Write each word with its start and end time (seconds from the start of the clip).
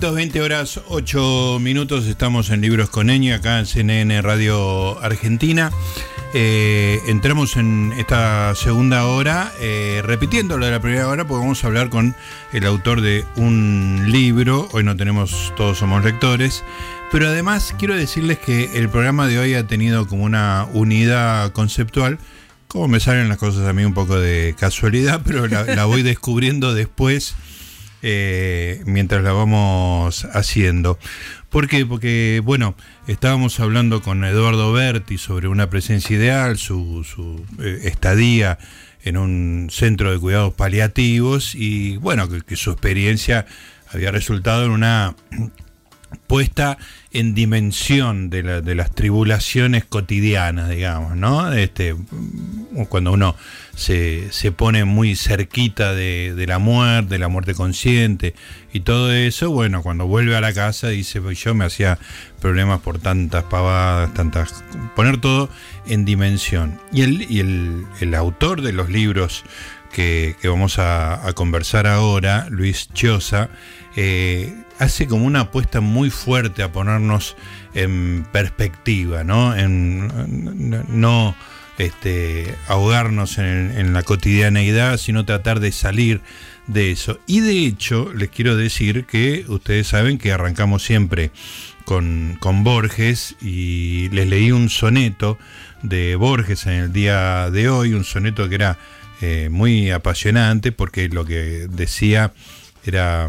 Amiguitos, 0.00 0.16
20 0.16 0.40
horas 0.40 0.80
8 0.88 1.58
minutos. 1.60 2.06
Estamos 2.06 2.48
en 2.48 2.62
Libros 2.62 2.88
con 2.88 3.10
Eña, 3.10 3.34
acá 3.34 3.58
en 3.58 3.66
CNN 3.66 4.22
Radio 4.22 4.98
Argentina. 5.02 5.70
Eh, 6.32 7.00
entramos 7.06 7.56
en 7.56 7.92
esta 7.98 8.54
segunda 8.54 9.04
hora, 9.04 9.52
eh, 9.60 10.00
repitiendo 10.02 10.56
lo 10.56 10.64
de 10.64 10.72
la 10.72 10.80
primera 10.80 11.06
hora, 11.06 11.26
porque 11.26 11.40
vamos 11.42 11.62
a 11.62 11.66
hablar 11.66 11.90
con 11.90 12.16
el 12.54 12.64
autor 12.64 13.02
de 13.02 13.26
un 13.36 14.06
libro. 14.06 14.70
Hoy 14.72 14.84
no 14.84 14.96
tenemos, 14.96 15.52
todos 15.54 15.76
somos 15.76 16.02
lectores. 16.02 16.64
Pero 17.12 17.28
además 17.28 17.74
quiero 17.78 17.94
decirles 17.94 18.38
que 18.38 18.78
el 18.78 18.88
programa 18.88 19.26
de 19.26 19.38
hoy 19.38 19.52
ha 19.52 19.66
tenido 19.66 20.06
como 20.06 20.24
una 20.24 20.66
unidad 20.72 21.52
conceptual. 21.52 22.18
Como 22.68 22.88
me 22.88 23.00
salen 23.00 23.28
las 23.28 23.36
cosas 23.36 23.68
a 23.68 23.74
mí 23.74 23.84
un 23.84 23.92
poco 23.92 24.18
de 24.18 24.54
casualidad, 24.58 25.20
pero 25.26 25.46
la 25.46 25.84
voy 25.84 26.02
descubriendo 26.02 26.72
después 26.72 27.34
eh, 28.02 28.82
mientras 28.86 29.22
la 29.22 29.32
vamos 29.32 30.24
haciendo. 30.32 30.98
¿Por 31.48 31.68
qué? 31.68 31.84
Porque, 31.84 32.40
bueno, 32.44 32.74
estábamos 33.06 33.58
hablando 33.60 34.02
con 34.02 34.24
Eduardo 34.24 34.72
Berti 34.72 35.18
sobre 35.18 35.48
una 35.48 35.68
presencia 35.68 36.16
ideal, 36.16 36.58
su, 36.58 37.04
su 37.04 37.44
eh, 37.62 37.80
estadía 37.84 38.58
en 39.02 39.16
un 39.16 39.68
centro 39.70 40.12
de 40.12 40.18
cuidados 40.18 40.54
paliativos 40.54 41.54
y, 41.54 41.96
bueno, 41.96 42.28
que, 42.28 42.42
que 42.42 42.56
su 42.56 42.70
experiencia 42.70 43.46
había 43.92 44.10
resultado 44.10 44.64
en 44.64 44.70
una 44.70 45.14
puesta 46.26 46.78
en 47.12 47.34
dimensión 47.34 48.30
de, 48.30 48.42
la, 48.42 48.60
de, 48.60 48.74
las 48.74 48.92
tribulaciones 48.92 49.84
cotidianas, 49.84 50.68
digamos, 50.68 51.16
¿no? 51.16 51.52
Este, 51.52 51.96
cuando 52.88 53.12
uno 53.12 53.34
se, 53.74 54.30
se 54.30 54.52
pone 54.52 54.84
muy 54.84 55.16
cerquita 55.16 55.94
de, 55.94 56.44
la 56.46 56.58
muerte, 56.58 57.14
de 57.14 57.18
la 57.18 57.28
muerte 57.28 57.54
consciente 57.54 58.34
y 58.72 58.80
todo 58.80 59.12
eso, 59.12 59.50
bueno, 59.50 59.82
cuando 59.82 60.06
vuelve 60.06 60.36
a 60.36 60.40
la 60.40 60.52
casa 60.52 60.88
dice, 60.88 61.20
pues 61.20 61.42
yo 61.42 61.54
me 61.54 61.64
hacía 61.64 61.98
problemas 62.40 62.80
por 62.80 62.98
tantas 62.98 63.44
pavadas, 63.44 64.14
tantas... 64.14 64.64
poner 64.94 65.20
todo 65.20 65.48
en 65.86 66.04
dimensión. 66.04 66.80
Y 66.92 67.02
el, 67.02 67.26
y 67.30 67.40
el, 67.40 67.86
el 68.00 68.14
autor 68.14 68.62
de 68.62 68.72
los 68.72 68.88
libros 68.88 69.44
que, 69.92 70.36
que 70.40 70.48
vamos 70.48 70.78
a, 70.78 71.26
a, 71.26 71.32
conversar 71.32 71.86
ahora, 71.86 72.46
Luis 72.50 72.88
Chiosa, 72.92 73.50
eh, 73.96 74.54
hace 74.80 75.06
como 75.06 75.26
una 75.26 75.40
apuesta 75.40 75.80
muy 75.80 76.10
fuerte 76.10 76.62
a 76.62 76.72
ponernos 76.72 77.36
en 77.74 78.26
perspectiva, 78.32 79.22
¿no? 79.22 79.54
No 80.88 81.36
este, 81.78 82.54
ahogarnos 82.66 83.38
en, 83.38 83.72
en, 83.76 83.92
la 83.92 84.02
cotidianeidad, 84.02 84.96
sino 84.96 85.24
tratar 85.24 85.60
de 85.60 85.70
salir 85.70 86.20
de 86.66 86.90
eso. 86.90 87.20
Y 87.26 87.40
de 87.40 87.66
hecho, 87.66 88.12
les 88.14 88.30
quiero 88.30 88.56
decir 88.56 89.04
que 89.06 89.44
ustedes 89.48 89.86
saben 89.86 90.18
que 90.18 90.32
arrancamos 90.32 90.82
siempre 90.82 91.30
con, 91.84 92.36
con 92.40 92.64
Borges 92.64 93.36
y 93.40 94.08
les 94.10 94.28
leí 94.28 94.52
un 94.52 94.68
soneto 94.68 95.38
de 95.82 96.16
Borges 96.16 96.66
en 96.66 96.72
el 96.74 96.92
día 96.92 97.50
de 97.50 97.68
hoy, 97.68 97.94
un 97.94 98.04
soneto 98.04 98.48
que 98.48 98.54
era 98.54 98.78
eh, 99.20 99.48
muy 99.50 99.90
apasionante 99.90 100.72
porque 100.72 101.08
lo 101.08 101.24
que 101.24 101.66
decía 101.68 102.32
era 102.84 103.28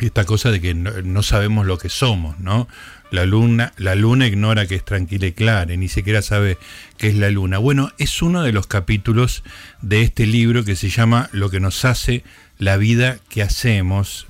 esta 0.00 0.24
cosa 0.24 0.50
de 0.50 0.60
que 0.60 0.74
no, 0.74 1.22
sabemos 1.22 1.66
lo 1.66 1.78
que 1.78 1.88
somos, 1.88 2.38
¿no? 2.38 2.68
La 3.10 3.24
luna, 3.24 3.72
la 3.76 3.94
luna 3.94 4.26
ignora 4.26 4.66
que 4.66 4.74
es 4.74 4.84
tranquila 4.84 5.26
y 5.26 5.32
clara, 5.32 5.74
ni 5.76 5.88
siquiera 5.88 6.22
sabe 6.22 6.58
qué 6.98 7.08
es 7.08 7.16
la 7.16 7.30
luna. 7.30 7.58
Bueno, 7.58 7.90
es 7.98 8.22
uno 8.22 8.42
de 8.42 8.52
los 8.52 8.66
capítulos 8.66 9.42
de 9.80 10.02
este 10.02 10.26
libro 10.26 10.64
que 10.64 10.76
se 10.76 10.90
llama 10.90 11.28
Lo 11.32 11.50
que 11.50 11.60
nos 11.60 11.84
hace 11.84 12.22
la 12.58 12.76
vida 12.76 13.18
que 13.28 13.42
hacemos, 13.42 14.26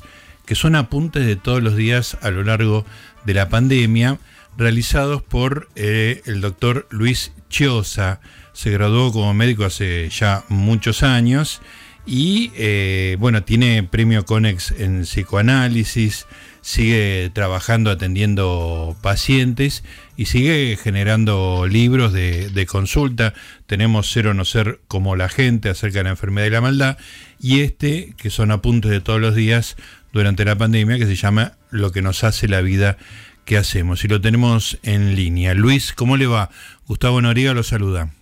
que 0.46 0.54
son 0.54 0.76
apuntes 0.76 1.26
de 1.26 1.36
todos 1.36 1.62
los 1.62 1.76
días 1.76 2.16
a 2.22 2.30
lo 2.30 2.44
largo 2.44 2.86
de 3.24 3.34
la 3.34 3.48
pandemia, 3.48 4.18
realizados 4.56 5.22
por 5.22 5.68
eh, 5.76 6.22
el 6.26 6.40
doctor 6.40 6.86
Luis 6.90 7.32
Chiosa. 7.48 8.20
Se 8.52 8.70
graduó 8.70 9.12
como 9.12 9.34
médico 9.34 9.64
hace 9.64 10.08
ya 10.08 10.44
muchos 10.48 11.02
años 11.02 11.60
y 12.08 12.50
eh, 12.56 13.18
bueno, 13.20 13.42
tiene 13.42 13.82
premio 13.82 14.24
Conex 14.24 14.70
en 14.70 15.02
psicoanálisis, 15.02 16.26
sigue 16.62 17.30
trabajando 17.34 17.90
atendiendo 17.90 18.96
pacientes 19.02 19.84
y 20.16 20.24
sigue 20.24 20.78
generando 20.82 21.66
libros 21.66 22.14
de, 22.14 22.66
consulta. 22.66 23.34
Tenemos 23.66 24.10
Cero 24.10 24.32
No 24.32 24.46
Ser 24.46 24.80
como 24.88 25.16
la 25.16 25.28
gente 25.28 25.68
acerca 25.68 25.98
de 25.98 26.04
la 26.04 26.10
enfermedad 26.10 26.46
y 26.46 26.50
la 26.50 26.62
maldad 26.62 26.96
y 27.40 27.60
este, 27.60 28.14
que 28.16 28.30
son 28.30 28.52
apuntes 28.52 28.90
de 28.90 29.00
todos 29.02 29.20
los 29.20 29.34
días 29.34 29.76
durante 30.10 30.46
la 30.46 30.56
pandemia, 30.56 30.96
que 30.96 31.04
se 31.04 31.14
llama 31.14 31.58
Lo 31.70 31.92
que 31.92 32.00
nos 32.00 32.24
hace 32.24 32.48
la 32.48 32.62
vida 32.62 32.96
que 33.44 33.58
hacemos. 33.58 34.02
Y 34.06 34.08
lo 34.08 34.18
tenemos 34.18 34.78
en 34.82 35.14
línea. 35.14 35.52
Luis, 35.52 35.92
¿cómo 35.92 36.16
le 36.16 36.26
va? 36.26 36.48
Gustavo 36.86 37.20
Noriega 37.20 37.52
lo 37.52 37.62
saluda. 37.62 38.14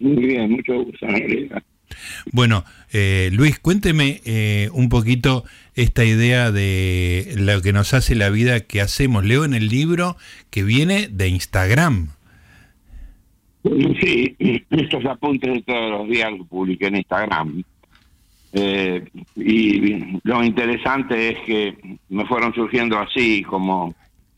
Muy 0.00 0.26
bien, 0.26 0.50
mucho 0.50 0.74
gusto, 0.84 1.06
Noriega. 1.06 1.62
Bueno, 2.32 2.64
eh, 2.92 3.30
Luis, 3.32 3.58
cuénteme 3.58 4.20
eh, 4.24 4.68
un 4.72 4.88
poquito 4.88 5.44
esta 5.74 6.04
idea 6.04 6.50
de 6.50 7.34
lo 7.36 7.60
que 7.62 7.72
nos 7.72 7.94
hace 7.94 8.14
la 8.14 8.30
vida 8.30 8.60
que 8.60 8.80
hacemos. 8.80 9.24
Leo 9.24 9.44
en 9.44 9.54
el 9.54 9.68
libro 9.68 10.16
que 10.50 10.62
viene 10.62 11.08
de 11.08 11.28
Instagram. 11.28 12.08
Sí, 13.64 14.36
estos 14.70 15.04
apuntes 15.06 15.52
de 15.52 15.62
todos 15.62 15.90
los 15.90 16.08
días 16.08 16.32
los 16.36 16.46
publiqué 16.46 16.86
en 16.86 16.96
Instagram. 16.96 17.62
Eh, 18.54 19.08
y 19.34 20.20
lo 20.24 20.44
interesante 20.44 21.30
es 21.30 21.38
que 21.46 21.98
me 22.10 22.26
fueron 22.26 22.52
surgiendo 22.52 22.98
así 22.98 23.42
como, 23.42 23.94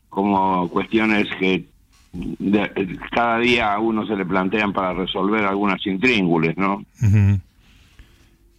como 0.09 0.69
cuestiones 0.69 1.27
que 1.37 1.65
de, 2.13 2.97
cada 3.11 3.39
día 3.39 3.73
a 3.73 3.79
uno 3.79 4.05
se 4.07 4.15
le 4.15 4.25
plantean 4.25 4.71
para 4.71 4.93
resolver 4.93 5.43
algunas 5.43 5.85
intríngules, 5.85 6.55
¿no? 6.57 6.75
Uh 7.01 7.05
-huh. 7.05 7.41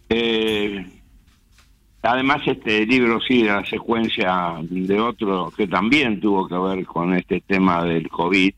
Eh, 0.09 0.85
además, 2.01 2.41
este 2.45 2.85
libro 2.85 3.19
sigue 3.21 3.45
la 3.45 3.65
secuencia 3.65 4.55
de 4.61 4.99
otro 4.99 5.51
que 5.55 5.67
también 5.67 6.19
tuvo 6.19 6.47
que 6.47 6.57
ver 6.57 6.85
con 6.85 7.13
este 7.13 7.41
tema 7.41 7.83
del 7.83 8.07
COVID, 8.09 8.53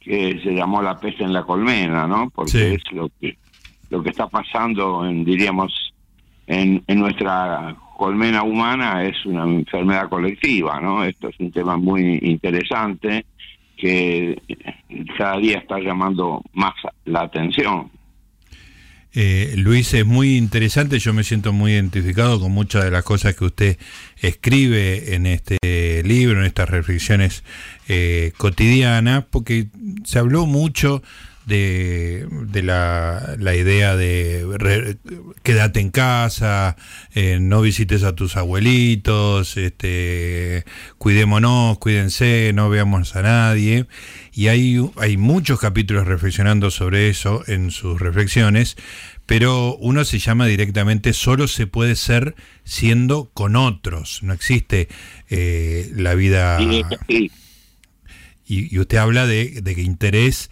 que 0.00 0.40
se 0.42 0.52
llamó 0.52 0.82
La 0.82 0.98
peste 0.98 1.24
en 1.24 1.32
la 1.32 1.44
colmena, 1.44 2.06
¿no? 2.06 2.30
Porque 2.30 2.50
sí. 2.50 2.58
es 2.74 2.92
lo 2.92 3.10
que 3.20 3.36
lo 3.90 4.02
que 4.02 4.10
está 4.10 4.28
pasando, 4.28 5.04
en, 5.04 5.24
diríamos, 5.24 5.92
en, 6.46 6.82
en 6.86 7.00
nuestra 7.00 7.76
colmena 7.96 8.44
humana 8.44 9.04
es 9.04 9.26
una 9.26 9.42
enfermedad 9.42 10.08
colectiva, 10.08 10.80
¿no? 10.80 11.04
Esto 11.04 11.28
es 11.28 11.38
un 11.40 11.50
tema 11.50 11.76
muy 11.76 12.18
interesante 12.22 13.26
que 13.76 14.40
cada 15.18 15.38
día 15.38 15.58
está 15.58 15.78
llamando 15.80 16.42
más 16.52 16.74
la 17.04 17.22
atención. 17.22 17.90
Eh, 19.12 19.54
Luis, 19.56 19.92
es 19.94 20.06
muy 20.06 20.36
interesante, 20.36 20.98
yo 21.00 21.12
me 21.12 21.24
siento 21.24 21.52
muy 21.52 21.72
identificado 21.72 22.38
con 22.38 22.52
muchas 22.52 22.84
de 22.84 22.92
las 22.92 23.02
cosas 23.02 23.34
que 23.34 23.44
usted 23.44 23.78
escribe 24.18 25.14
en 25.14 25.26
este 25.26 26.02
libro, 26.04 26.40
en 26.40 26.46
estas 26.46 26.68
reflexiones 26.68 27.42
eh, 27.88 28.32
cotidianas, 28.36 29.24
porque 29.28 29.66
se 30.04 30.18
habló 30.20 30.46
mucho 30.46 31.02
de, 31.50 32.26
de 32.30 32.62
la, 32.62 33.34
la, 33.38 33.56
idea 33.56 33.96
de 33.96 34.46
re, 34.56 34.96
quédate 35.42 35.80
en 35.80 35.90
casa, 35.90 36.76
eh, 37.12 37.38
no 37.40 37.60
visites 37.60 38.04
a 38.04 38.14
tus 38.14 38.36
abuelitos, 38.36 39.56
este, 39.56 40.64
cuidémonos, 40.98 41.78
cuídense, 41.78 42.52
no 42.54 42.70
veamos 42.70 43.16
a 43.16 43.22
nadie. 43.22 43.86
Y 44.32 44.46
hay, 44.46 44.80
hay 44.96 45.16
muchos 45.16 45.58
capítulos 45.58 46.06
reflexionando 46.06 46.70
sobre 46.70 47.08
eso 47.08 47.42
en 47.48 47.72
sus 47.72 48.00
reflexiones, 48.00 48.76
pero 49.26 49.76
uno 49.76 50.04
se 50.04 50.20
llama 50.20 50.46
directamente 50.46 51.12
solo 51.12 51.48
se 51.48 51.66
puede 51.66 51.96
ser 51.96 52.36
siendo 52.62 53.30
con 53.34 53.56
otros, 53.56 54.22
no 54.22 54.32
existe 54.32 54.88
eh, 55.28 55.90
la 55.94 56.14
vida... 56.14 56.58
Y, 58.52 58.76
usted 58.80 58.98
habla 58.98 59.28
de, 59.28 59.60
de 59.62 59.76
que 59.76 59.82
interés 59.82 60.50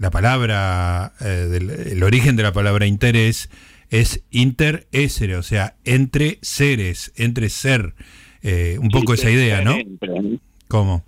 la 0.00 0.10
palabra, 0.10 1.12
eh, 1.20 1.26
del, 1.26 1.68
el 1.70 2.02
origen 2.02 2.34
de 2.34 2.42
la 2.42 2.52
palabra 2.52 2.86
interés 2.86 3.50
es 3.90 4.24
interésere, 4.30 5.36
o 5.36 5.42
sea, 5.42 5.74
entre 5.84 6.38
seres, 6.40 7.12
entre 7.16 7.50
ser, 7.50 7.94
eh, 8.40 8.78
un 8.80 8.88
poco 8.88 9.12
esa 9.12 9.30
idea, 9.30 9.60
¿no? 9.60 9.72
Entre. 9.72 10.38
¿Cómo? 10.68 11.04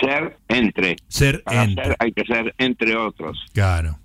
Ser 0.00 0.38
entre. 0.48 0.96
Ser 1.08 1.42
Para 1.42 1.64
entre. 1.64 1.84
Ser 1.84 1.96
hay 1.98 2.12
que 2.12 2.24
ser 2.24 2.54
entre 2.56 2.96
otros. 2.96 3.38
Claro. 3.52 3.98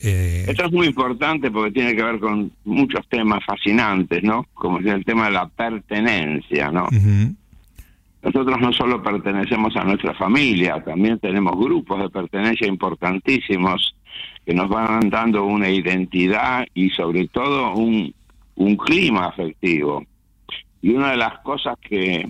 Eh... 0.00 0.46
Esto 0.48 0.64
es 0.64 0.72
muy 0.72 0.86
importante 0.86 1.50
porque 1.50 1.70
tiene 1.70 1.94
que 1.94 2.02
ver 2.02 2.18
con 2.18 2.50
muchos 2.64 3.06
temas 3.10 3.40
fascinantes, 3.44 4.22
¿no? 4.22 4.46
Como 4.54 4.78
es 4.78 4.86
el 4.86 5.04
tema 5.04 5.26
de 5.26 5.32
la 5.32 5.48
pertenencia, 5.48 6.70
¿no? 6.70 6.84
Uh 6.84 6.94
-huh. 6.94 7.36
Nosotros 8.22 8.60
no 8.60 8.72
solo 8.72 9.02
pertenecemos 9.02 9.74
a 9.76 9.84
nuestra 9.84 10.14
familia, 10.14 10.82
también 10.84 11.18
tenemos 11.18 11.56
grupos 11.56 12.00
de 12.02 12.08
pertenencia 12.08 12.68
importantísimos 12.68 13.94
que 14.46 14.54
nos 14.54 14.68
van 14.68 15.10
dando 15.10 15.44
una 15.44 15.68
identidad 15.68 16.64
y 16.74 16.90
sobre 16.90 17.26
todo 17.28 17.74
un, 17.74 18.14
un 18.56 18.76
clima 18.76 19.26
afectivo. 19.26 20.04
Y 20.80 20.90
una 20.90 21.10
de 21.12 21.16
las 21.16 21.38
cosas 21.40 21.76
que, 21.80 22.28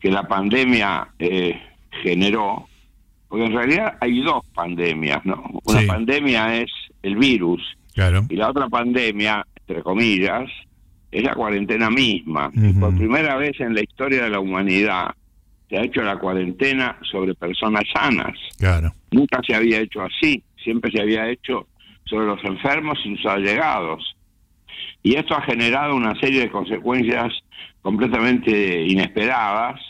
que 0.00 0.10
la 0.10 0.26
pandemia 0.26 1.08
eh, 1.18 1.60
generó, 2.02 2.66
porque 3.28 3.44
en 3.46 3.52
realidad 3.52 3.96
hay 4.00 4.20
dos 4.20 4.44
pandemias, 4.54 5.24
¿no? 5.24 5.42
Una 5.64 5.80
Sí. 5.80 5.86
pandemia 5.86 6.56
es 6.62 6.70
el 7.02 7.16
virus 7.16 7.62
Claro. 7.94 8.24
y 8.28 8.36
la 8.36 8.50
otra 8.50 8.68
pandemia, 8.68 9.46
entre 9.66 9.82
comillas, 9.82 10.50
es 11.10 11.22
la 11.22 11.34
cuarentena 11.34 11.88
misma. 11.90 12.50
Y 12.54 12.72
por 12.74 12.94
primera 12.96 13.36
vez 13.36 13.58
en 13.60 13.74
la 13.74 13.82
historia 13.82 14.24
de 14.24 14.30
la 14.30 14.40
humanidad 14.40 15.14
se 15.68 15.76
ha 15.76 15.82
hecho 15.82 16.02
la 16.02 16.18
cuarentena 16.18 16.98
sobre 17.10 17.34
personas 17.34 17.84
sanas. 17.92 18.38
Claro. 18.58 18.92
Nunca 19.10 19.40
se 19.46 19.54
había 19.54 19.80
hecho 19.80 20.02
así, 20.02 20.42
siempre 20.62 20.90
se 20.90 21.00
había 21.00 21.28
hecho 21.28 21.66
sobre 22.04 22.26
los 22.26 22.42
enfermos 22.44 22.98
y 23.04 23.16
sus 23.16 23.26
allegados. 23.26 24.16
Y 25.02 25.14
esto 25.14 25.34
ha 25.36 25.42
generado 25.42 25.94
una 25.94 26.14
serie 26.20 26.40
de 26.40 26.50
consecuencias 26.50 27.32
completamente 27.82 28.82
inesperadas, 28.82 29.80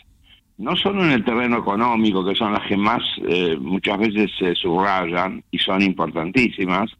no 0.58 0.74
solo 0.76 1.04
en 1.04 1.12
el 1.12 1.24
terreno 1.24 1.58
económico, 1.58 2.24
que 2.24 2.34
son 2.34 2.52
las 2.52 2.66
que 2.66 2.76
más 2.76 3.02
eh, 3.28 3.56
muchas 3.60 3.98
veces 3.98 4.30
se 4.38 4.54
subrayan 4.54 5.42
y 5.50 5.58
son 5.58 5.82
importantísimas, 5.82 6.90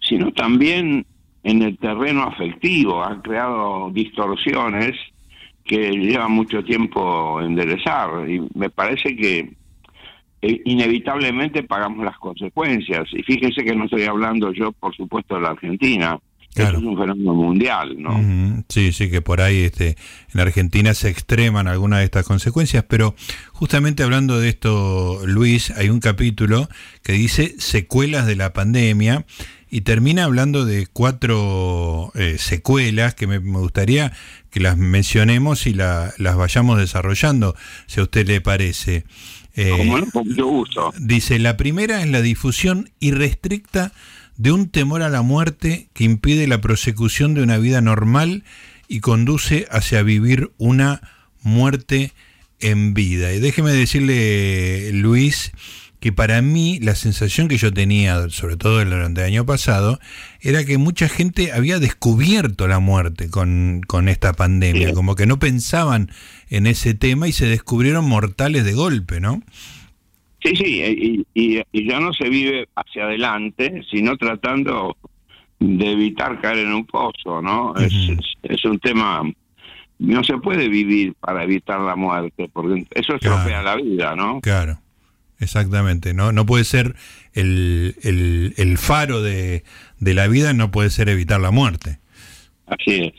sino 0.00 0.32
también 0.32 1.06
en 1.42 1.62
el 1.62 1.78
terreno 1.78 2.24
afectivo. 2.24 3.04
Han 3.04 3.20
creado 3.20 3.90
distorsiones 3.90 4.94
que 5.66 5.90
llevan 5.90 6.32
mucho 6.32 6.62
tiempo 6.62 7.40
enderezar 7.40 8.28
y 8.30 8.40
me 8.54 8.70
parece 8.70 9.16
que 9.16 9.50
eh, 10.42 10.62
inevitablemente 10.64 11.62
pagamos 11.64 12.04
las 12.04 12.18
consecuencias. 12.18 13.08
Y 13.12 13.22
fíjese 13.22 13.64
que 13.64 13.74
no 13.74 13.84
estoy 13.84 14.04
hablando 14.04 14.52
yo, 14.52 14.72
por 14.72 14.94
supuesto, 14.94 15.34
de 15.34 15.40
la 15.40 15.50
Argentina. 15.50 16.18
Claro. 16.54 16.78
Eso 16.78 16.78
es 16.78 16.84
un 16.86 16.98
fenómeno 16.98 17.34
mundial, 17.34 17.96
¿no? 17.98 18.64
Sí, 18.68 18.90
sí, 18.92 19.10
que 19.10 19.20
por 19.20 19.42
ahí 19.42 19.64
este, 19.64 19.96
en 20.32 20.40
Argentina 20.40 20.94
se 20.94 21.10
extreman 21.10 21.68
algunas 21.68 21.98
de 21.98 22.06
estas 22.06 22.24
consecuencias, 22.24 22.82
pero 22.88 23.14
justamente 23.52 24.02
hablando 24.02 24.40
de 24.40 24.48
esto, 24.48 25.20
Luis, 25.26 25.70
hay 25.72 25.90
un 25.90 26.00
capítulo 26.00 26.68
que 27.02 27.12
dice 27.12 27.56
secuelas 27.58 28.26
de 28.26 28.36
la 28.36 28.54
pandemia 28.54 29.26
y 29.70 29.82
termina 29.82 30.24
hablando 30.24 30.64
de 30.64 30.86
cuatro 30.90 32.10
eh, 32.14 32.36
secuelas 32.38 33.14
que 33.14 33.26
me, 33.26 33.38
me 33.40 33.58
gustaría 33.58 34.12
que 34.56 34.60
las 34.62 34.78
mencionemos 34.78 35.66
y 35.66 35.74
la- 35.74 36.14
las 36.16 36.34
vayamos 36.34 36.78
desarrollando, 36.78 37.54
si 37.86 38.00
a 38.00 38.04
usted 38.04 38.26
le 38.26 38.40
parece. 38.40 39.04
Eh, 39.54 39.68
Como 39.76 39.98
no, 39.98 40.06
con 40.10 40.26
mucho 40.26 40.46
gusto. 40.46 40.94
Dice, 40.98 41.38
la 41.38 41.58
primera 41.58 42.00
es 42.00 42.08
la 42.08 42.22
difusión 42.22 42.88
irrestricta 42.98 43.92
de 44.38 44.52
un 44.52 44.70
temor 44.70 45.02
a 45.02 45.10
la 45.10 45.20
muerte 45.20 45.88
que 45.92 46.04
impide 46.04 46.46
la 46.46 46.62
prosecución 46.62 47.34
de 47.34 47.42
una 47.42 47.58
vida 47.58 47.82
normal 47.82 48.44
y 48.88 49.00
conduce 49.00 49.66
hacia 49.70 50.02
vivir 50.02 50.50
una 50.56 51.02
muerte 51.42 52.12
en 52.58 52.94
vida. 52.94 53.34
Y 53.34 53.40
déjeme 53.40 53.72
decirle, 53.72 54.90
Luis, 54.94 55.52
que 56.00 56.12
para 56.12 56.42
mí 56.42 56.78
la 56.80 56.94
sensación 56.94 57.48
que 57.48 57.56
yo 57.56 57.72
tenía, 57.72 58.28
sobre 58.28 58.56
todo 58.56 58.84
durante 58.84 59.20
el 59.22 59.26
año 59.26 59.46
pasado, 59.46 59.98
era 60.40 60.64
que 60.64 60.78
mucha 60.78 61.08
gente 61.08 61.52
había 61.52 61.78
descubierto 61.78 62.68
la 62.68 62.78
muerte 62.80 63.30
con, 63.30 63.80
con 63.86 64.08
esta 64.08 64.32
pandemia, 64.34 64.88
Sí. 64.88 64.94
como 64.94 65.14
que 65.16 65.26
no 65.26 65.38
pensaban 65.38 66.10
en 66.50 66.66
ese 66.66 66.94
tema 66.94 67.28
y 67.28 67.32
se 67.32 67.46
descubrieron 67.46 68.04
mortales 68.08 68.64
de 68.64 68.72
golpe, 68.74 69.20
¿no? 69.20 69.42
Sí, 70.42 70.54
sí, 70.54 70.82
y, 70.84 71.26
y- 71.34 71.62
y 71.72 71.88
ya 71.88 71.98
no 71.98 72.12
se 72.12 72.28
vive 72.28 72.68
hacia 72.76 73.04
adelante, 73.04 73.82
sino 73.90 74.16
tratando 74.16 74.96
de 75.58 75.92
evitar 75.92 76.40
caer 76.40 76.58
en 76.58 76.72
un 76.74 76.84
pozo, 76.86 77.40
¿no? 77.42 77.74
es, 77.76 77.92
es, 77.92 78.18
es 78.42 78.64
un 78.64 78.78
tema... 78.78 79.22
No 79.98 80.22
se 80.22 80.36
puede 80.36 80.68
vivir 80.68 81.14
para 81.18 81.42
evitar 81.44 81.80
la 81.80 81.96
muerte, 81.96 82.50
porque 82.52 82.86
eso 82.90 83.14
estropea 83.14 83.62
la 83.62 83.76
vida, 83.76 84.14
¿no? 84.14 84.42
Claro, 84.42 84.78
exactamente. 85.40 86.14
No, 86.14 86.32
no 86.32 86.46
puede 86.46 86.64
ser 86.64 86.94
el, 87.32 87.96
el, 88.02 88.54
el 88.56 88.78
faro 88.78 89.22
de, 89.22 89.64
de 89.98 90.14
la 90.14 90.26
vida, 90.28 90.52
no 90.52 90.70
puede 90.70 90.90
ser 90.90 91.08
evitar 91.08 91.40
la 91.40 91.50
muerte. 91.50 91.98
Así 92.66 92.94
es. 93.04 93.12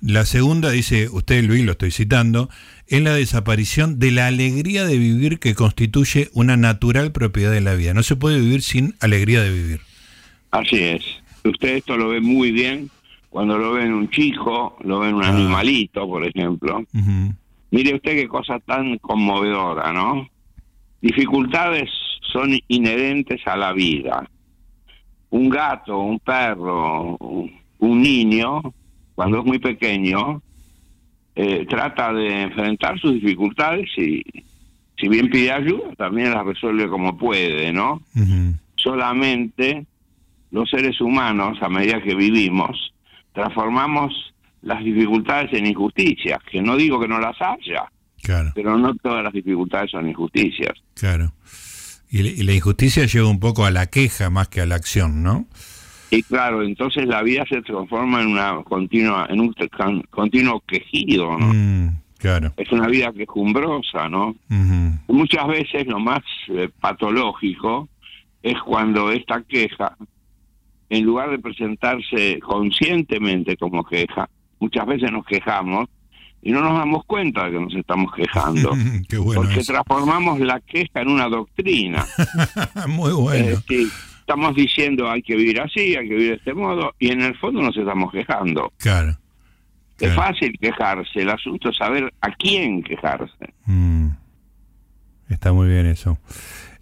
La 0.00 0.24
segunda, 0.26 0.70
dice 0.70 1.08
usted, 1.10 1.42
Luis, 1.44 1.64
lo 1.64 1.72
estoy 1.72 1.90
citando, 1.90 2.48
es 2.86 3.02
la 3.02 3.14
desaparición 3.14 3.98
de 3.98 4.12
la 4.12 4.26
alegría 4.28 4.84
de 4.86 4.96
vivir 4.96 5.40
que 5.40 5.54
constituye 5.54 6.30
una 6.34 6.56
natural 6.56 7.10
propiedad 7.10 7.50
de 7.50 7.60
la 7.60 7.74
vida. 7.74 7.94
No 7.94 8.02
se 8.04 8.14
puede 8.14 8.38
vivir 8.40 8.62
sin 8.62 8.94
alegría 9.00 9.42
de 9.42 9.50
vivir. 9.52 9.80
Así 10.52 10.76
es. 10.78 11.02
Usted 11.44 11.76
esto 11.76 11.96
lo 11.96 12.08
ve 12.10 12.20
muy 12.20 12.52
bien 12.52 12.90
cuando 13.30 13.58
lo 13.58 13.72
ve 13.72 13.84
en 13.84 13.92
un 13.92 14.08
chico, 14.10 14.76
lo 14.84 15.00
ve 15.00 15.08
en 15.08 15.16
un 15.16 15.24
Ah. 15.24 15.28
animalito, 15.30 16.06
por 16.06 16.24
ejemplo. 16.24 16.84
Mire 17.70 17.94
usted 17.96 18.12
qué 18.12 18.28
cosa 18.28 18.58
tan 18.60 18.98
conmovedora, 18.98 19.92
¿no? 19.92 20.28
Dificultades 21.00 21.90
son 22.32 22.58
inherentes 22.68 23.40
a 23.46 23.56
la 23.56 23.72
vida. 23.72 24.28
Un 25.30 25.48
gato, 25.48 25.98
un 25.98 26.18
perro, 26.18 27.16
un 27.18 28.02
niño, 28.02 28.62
cuando 29.14 29.38
es 29.40 29.44
muy 29.44 29.58
pequeño, 29.58 30.42
eh, 31.34 31.66
trata 31.68 32.12
de 32.12 32.42
enfrentar 32.42 32.98
sus 32.98 33.14
dificultades 33.14 33.88
y, 33.96 34.22
si 34.96 35.08
bien 35.08 35.30
pide 35.30 35.52
ayuda, 35.52 35.94
también 35.96 36.32
las 36.32 36.44
resuelve 36.44 36.88
como 36.88 37.16
puede, 37.16 37.72
¿no? 37.72 38.02
solamente 38.76 39.86
los 40.50 40.70
seres 40.70 41.00
humanos, 41.00 41.58
a 41.60 41.68
medida 41.68 42.02
que 42.02 42.14
vivimos, 42.14 42.92
transformamos 43.32 44.34
las 44.62 44.82
dificultades 44.82 45.52
en 45.52 45.66
injusticias, 45.66 46.38
que 46.50 46.62
no 46.62 46.76
digo 46.76 46.98
que 46.98 47.08
no 47.08 47.18
las 47.20 47.36
haya, 47.40 47.90
Claro, 48.28 48.52
pero 48.54 48.76
no 48.76 48.94
todas 48.96 49.24
las 49.24 49.32
dificultades 49.32 49.90
son 49.90 50.06
injusticias. 50.06 50.74
claro. 50.94 51.32
Y, 52.10 52.42
la 52.42 52.52
injusticia 52.52 53.06
lleva 53.06 53.26
un 53.26 53.40
poco 53.40 53.64
a 53.64 53.70
la 53.70 53.86
queja 53.86 54.28
más 54.28 54.48
que 54.48 54.60
a 54.60 54.66
la 54.66 54.74
acción, 54.74 55.22
¿no? 55.22 55.46
Y 56.10 56.22
claro, 56.22 56.62
entonces 56.62 57.06
la 57.06 57.22
vida 57.22 57.44
se 57.48 57.62
transforma 57.62 58.20
en 58.20 58.28
una 58.28 58.62
continua, 58.64 59.26
en 59.30 59.40
un 59.40 59.54
continuo 60.10 60.62
quejido, 60.66 61.38
¿no? 61.38 61.52
Mm, 61.54 62.00
claro. 62.18 62.52
Es 62.58 62.70
una 62.70 62.86
vida 62.86 63.12
quejumbrosa, 63.14 64.10
¿no? 64.10 64.36
Muchas 65.06 65.46
veces 65.48 65.86
lo 65.86 65.98
más 65.98 66.20
eh, 66.48 66.68
patológico 66.80 67.88
es 68.42 68.60
cuando 68.60 69.10
esta 69.10 69.40
queja, 69.42 69.96
en 70.90 71.04
lugar 71.04 71.30
de 71.30 71.38
presentarse 71.38 72.40
conscientemente 72.40 73.56
como 73.56 73.84
queja, 73.84 74.28
muchas 74.60 74.86
veces 74.86 75.10
nos 75.12 75.24
quejamos 75.24 75.88
y 76.42 76.52
no 76.52 76.60
nos 76.62 76.78
damos 76.78 77.04
cuenta 77.04 77.44
de 77.46 77.52
que 77.52 77.60
nos 77.60 77.74
estamos 77.74 78.12
quejando. 78.14 78.72
Qué 79.08 79.18
bueno 79.18 79.42
porque 79.42 79.60
eso. 79.60 79.72
transformamos 79.72 80.40
la 80.40 80.60
queja 80.60 81.02
en 81.02 81.08
una 81.08 81.28
doctrina. 81.28 82.06
Muy 82.88 83.08
Es 83.10 83.14
bueno. 83.16 83.46
decir, 83.46 83.88
estamos 84.20 84.54
diciendo 84.54 85.10
hay 85.10 85.22
que 85.22 85.34
vivir 85.36 85.60
así, 85.60 85.96
hay 85.96 86.08
que 86.08 86.14
vivir 86.14 86.30
de 86.30 86.36
este 86.36 86.54
modo, 86.54 86.94
y 86.98 87.10
en 87.10 87.22
el 87.22 87.36
fondo 87.38 87.60
nos 87.62 87.76
estamos 87.76 88.12
quejando. 88.12 88.72
Claro. 88.78 89.16
Es 90.00 90.14
fácil 90.14 90.56
quejarse, 90.60 91.22
el 91.22 91.30
asunto 91.30 91.70
es 91.70 91.76
saber 91.76 92.12
a 92.20 92.30
quién 92.36 92.84
quejarse. 92.84 93.52
Mm. 93.64 94.10
Está 95.28 95.52
muy 95.52 95.68
bien 95.68 95.86
eso. 95.86 96.18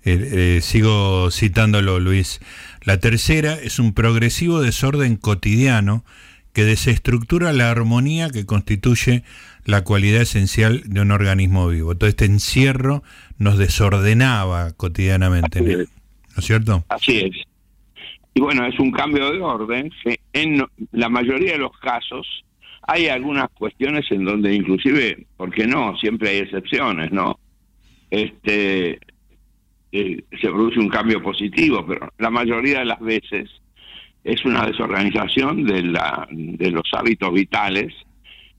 Eh, 0.05 0.57
eh, 0.57 0.61
sigo 0.61 1.31
citándolo, 1.31 1.99
Luis. 1.99 2.41
La 2.83 3.01
tercera 3.01 3.55
es 3.55 3.79
un 3.79 3.95
progresivo 3.95 4.61
desorden 4.61 5.17
cotidiano 5.17 6.05
que 6.57 6.65
desestructura 6.65 7.53
la 7.53 7.71
armonía 7.71 8.31
que 8.31 8.47
constituye 8.47 9.25
la 9.67 9.85
cualidad 9.85 10.23
esencial 10.23 10.85
de 10.87 11.03
un 11.03 11.11
organismo 11.11 11.69
vivo. 11.69 11.95
Todo 11.95 12.09
este 12.09 12.25
encierro 12.25 13.03
nos 13.39 13.59
desordenaba 13.59 14.73
cotidianamente, 14.73 15.59
Así 15.59 15.69
¿no 15.69 15.81
es. 15.83 15.89
es 16.39 16.45
cierto? 16.47 16.85
Así 16.89 17.19
es. 17.19 17.37
Y 18.33 18.41
bueno, 18.41 18.65
es 18.65 18.79
un 18.81 18.91
cambio 18.91 19.31
de 19.33 19.41
orden. 19.43 19.93
que 20.03 20.19
En 20.33 20.65
la 20.93 21.11
mayoría 21.11 21.53
de 21.53 21.59
los 21.59 21.77
casos 21.79 22.27
hay 22.89 23.09
algunas 23.09 23.51
cuestiones 23.51 24.11
en 24.11 24.25
donde 24.25 24.55
inclusive, 24.55 25.27
porque 25.37 25.67
no, 25.67 25.95
siempre 25.99 26.31
hay 26.31 26.39
excepciones, 26.39 27.13
¿no? 27.13 27.39
Este 28.11 28.99
eh, 29.93 30.25
se 30.41 30.49
produce 30.49 30.79
un 30.81 30.89
cambio 30.89 31.23
positivo, 31.23 31.85
pero 31.87 32.11
la 32.17 32.31
mayoría 32.31 32.79
de 32.79 32.87
las 32.87 33.01
veces 33.01 33.51
es 34.27 34.45
una 34.45 34.67
desorganización 34.67 35.65
de 35.65 35.83
la 35.85 36.27
de 36.31 36.71
los 36.71 36.85
hábitos 36.93 37.33
vitales 37.33 37.95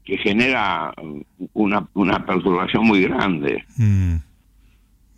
que 0.05 0.17
genera 0.17 0.93
una, 1.53 1.85
una 1.93 2.25
perturbación 2.25 2.85
muy 2.85 3.01
grande 3.03 3.65
Mm. 3.75 4.17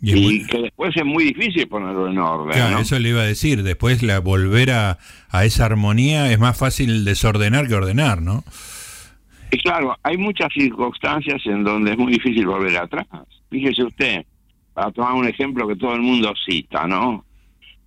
Y 0.02 0.46
que 0.46 0.62
después 0.62 0.96
es 0.96 1.04
muy 1.04 1.24
difícil 1.24 1.68
ponerlo 1.68 2.08
en 2.08 2.18
orden. 2.18 2.54
Claro, 2.54 2.76
¿no? 2.76 2.80
eso 2.80 2.98
le 2.98 3.10
iba 3.10 3.20
a 3.20 3.26
decir. 3.26 3.62
Después 3.62 4.02
la 4.02 4.18
volver 4.18 4.70
a, 4.70 4.98
a 5.28 5.44
esa 5.44 5.66
armonía 5.66 6.32
es 6.32 6.38
más 6.38 6.56
fácil 6.58 7.04
desordenar 7.04 7.68
que 7.68 7.74
ordenar, 7.74 8.22
¿no? 8.22 8.42
Y 9.50 9.58
claro, 9.58 9.94
hay 10.02 10.16
muchas 10.16 10.48
circunstancias 10.54 11.42
en 11.44 11.64
donde 11.64 11.92
es 11.92 11.98
muy 11.98 12.14
difícil 12.14 12.46
volver 12.46 12.78
atrás. 12.78 13.06
Fíjese 13.50 13.84
usted, 13.84 14.24
para 14.72 14.90
tomar 14.90 15.12
un 15.14 15.28
ejemplo 15.28 15.68
que 15.68 15.76
todo 15.76 15.94
el 15.94 16.00
mundo 16.00 16.32
cita, 16.46 16.86
¿no? 16.86 17.24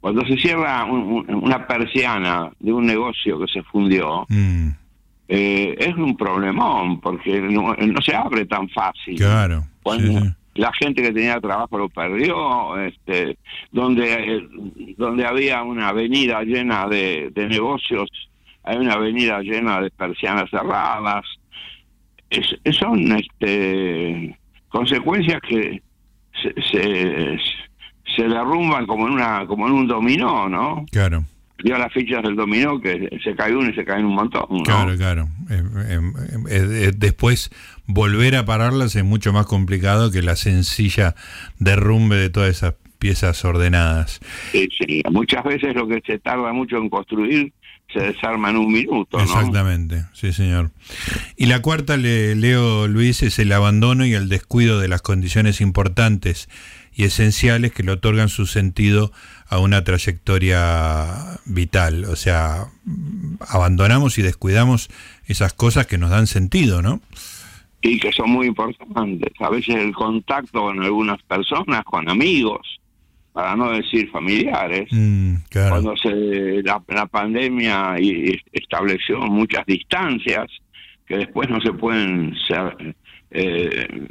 Cuando 0.03 0.25
se 0.25 0.35
cierra 0.35 0.83
un- 0.83 1.23
un- 1.29 1.35
una 1.45 1.65
persiana 1.65 2.51
de 2.59 2.73
un 2.73 2.85
negocio 2.85 3.39
que 3.39 3.47
se 3.47 3.63
fundió, 3.63 4.25
Mm. 4.27 4.67
eh, 5.29 5.75
es 5.79 5.95
un 5.95 6.17
problemón 6.17 6.99
porque 6.99 7.39
no, 7.39 7.73
se 8.03 8.13
abre 8.13 8.45
tan 8.45 8.67
fácil. 8.67 9.15
Claro. 9.17 9.63
la 10.55 10.71
gente 10.73 11.01
que 11.01 11.13
tenía 11.13 11.39
trabajo 11.39 11.77
lo 11.77 11.87
perdió, 11.87 12.77
este, 12.79 13.37
donde, 13.71 14.35
eh, 14.35 14.47
donde 14.97 15.25
había 15.25 15.63
una 15.63 15.87
avenida 15.87 16.43
llena 16.43 16.85
de, 16.87 17.31
negocios, 17.49 18.09
hay 18.65 18.75
una 18.77 18.95
avenida 18.95 19.39
llena 19.39 19.79
de 19.79 19.89
persianas 19.89 20.49
cerradas. 20.49 21.23
Es, 22.29 22.55
son 22.77 23.09
este, 23.13 24.37
consecuencias 24.67 25.39
que 25.41 25.81
se, 26.41 26.53
se, 26.71 27.37
se 28.15 28.23
derrumban 28.23 28.85
como 28.85 29.07
en 29.07 29.13
una 29.13 29.45
como 29.45 29.67
en 29.67 29.73
un 29.73 29.87
dominó, 29.87 30.47
¿no? 30.49 30.85
Claro 30.91 31.25
dio 31.63 31.77
las 31.77 31.91
fichas 31.93 32.21
del 32.21 32.35
dominó 32.35 32.79
que 32.79 33.09
se 33.23 33.35
cae 33.35 33.55
uno 33.55 33.69
y 33.69 33.73
se 33.73 33.85
caen 33.85 34.05
un 34.05 34.15
montón. 34.15 34.63
Claro, 34.63 34.97
claro. 34.97 35.29
Eh, 35.49 35.63
eh, 35.87 35.99
eh, 36.49 36.91
después 36.95 37.51
volver 37.85 38.35
a 38.35 38.45
pararlas 38.45 38.95
es 38.95 39.03
mucho 39.03 39.31
más 39.33 39.45
complicado 39.45 40.11
que 40.11 40.21
la 40.21 40.35
sencilla 40.35 41.15
derrumbe 41.59 42.17
de 42.17 42.29
todas 42.29 42.49
esas 42.49 42.75
piezas 42.99 43.43
ordenadas. 43.45 44.19
Sí, 44.51 44.67
sí. 44.77 45.01
Muchas 45.09 45.43
veces 45.43 45.73
lo 45.73 45.87
que 45.87 46.01
se 46.05 46.19
tarda 46.19 46.51
mucho 46.51 46.77
en 46.77 46.89
construir 46.89 47.53
se 47.93 47.99
desarma 47.99 48.49
en 48.49 48.57
un 48.57 48.71
minuto. 48.71 49.19
Exactamente, 49.19 50.05
sí 50.13 50.33
señor. 50.33 50.71
Y 51.37 51.45
la 51.45 51.61
cuarta, 51.61 51.95
le, 51.95 52.35
Leo 52.35 52.87
Luis, 52.87 53.21
es 53.23 53.37
el 53.39 53.51
abandono 53.51 54.05
y 54.05 54.13
el 54.13 54.29
descuido 54.29 54.79
de 54.79 54.87
las 54.87 55.01
condiciones 55.01 55.61
importantes 55.61 56.49
y 56.95 57.05
esenciales 57.05 57.71
que 57.71 57.83
le 57.83 57.91
otorgan 57.91 58.29
su 58.29 58.45
sentido 58.45 59.11
a 59.47 59.59
una 59.59 59.83
trayectoria 59.83 61.39
vital. 61.45 62.05
O 62.05 62.15
sea, 62.15 62.67
abandonamos 63.39 64.17
y 64.17 64.21
descuidamos 64.21 64.89
esas 65.27 65.53
cosas 65.53 65.87
que 65.87 65.97
nos 65.97 66.09
dan 66.09 66.27
sentido, 66.27 66.81
¿no? 66.81 67.01
Y 67.81 67.99
que 67.99 68.11
son 68.11 68.29
muy 68.29 68.47
importantes. 68.47 69.33
A 69.39 69.49
veces 69.49 69.75
el 69.75 69.93
contacto 69.93 70.61
con 70.61 70.81
algunas 70.81 71.21
personas, 71.23 71.83
con 71.83 72.09
amigos, 72.09 72.79
para 73.33 73.55
no 73.55 73.71
decir 73.71 74.09
familiares, 74.11 74.87
mm, 74.91 75.35
cuando 75.51 75.97
se 75.97 76.61
la, 76.63 77.07
pandemia 77.07 77.95
estableció 78.51 79.19
muchas 79.21 79.65
distancias 79.65 80.47
que 81.07 81.17
después 81.17 81.49
no 81.49 81.59
se 81.59 81.73
pueden 81.73 82.35
ser, 82.47 82.95
eh, 83.33 84.07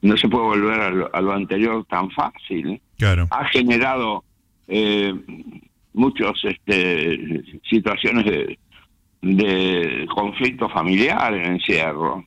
no 0.00 0.16
se 0.16 0.28
puede 0.28 0.44
volver 0.44 1.08
a 1.12 1.20
lo, 1.20 1.32
anterior 1.32 1.84
tan 1.86 2.10
fácil. 2.10 2.80
Claro. 2.96 3.26
Ha 3.30 3.44
generado 3.46 4.24
eh, 4.68 5.12
muchas 5.92 6.32
este, 6.44 7.42
situaciones 7.68 8.24
de, 8.24 8.58
de 9.22 10.06
conflicto 10.14 10.68
familiar 10.68 11.34
en 11.34 11.54
encierro. 11.54 12.24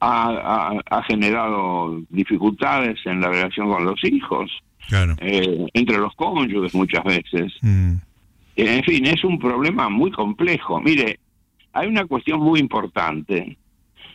ha, 0.00 1.02
generado 1.08 2.02
dificultades 2.10 2.98
en 3.06 3.22
la 3.22 3.30
relación 3.30 3.70
con 3.70 3.84
los 3.84 4.04
hijos, 4.04 4.50
eh, 5.20 5.66
entre 5.72 5.98
los 5.98 6.14
cónyuges 6.16 6.74
muchas 6.74 7.02
veces. 7.04 7.52
Mm. 7.62 7.94
En 8.56 8.84
fin, 8.84 9.06
es 9.06 9.24
un 9.24 9.38
problema 9.38 9.88
muy 9.88 10.10
complejo. 10.10 10.80
Mire, 10.80 11.18
hay 11.72 11.88
una 11.88 12.04
cuestión 12.04 12.40
muy 12.40 12.60
importante 12.60 13.56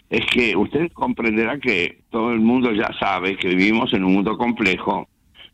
es 0.10 0.25
que 0.25 0.56
usted 0.56 0.92
comprenderá 0.92 1.60
que 1.60 2.01
todo 2.10 2.32
el 2.32 2.39
mundo 2.39 2.72
ya 2.74 2.89
sabe 3.00 3.38
que 3.38 3.50
vivimos 3.50 3.94
en 3.94 4.04
un 4.04 4.13
mundo 4.13 4.38
complejo 4.38 5.08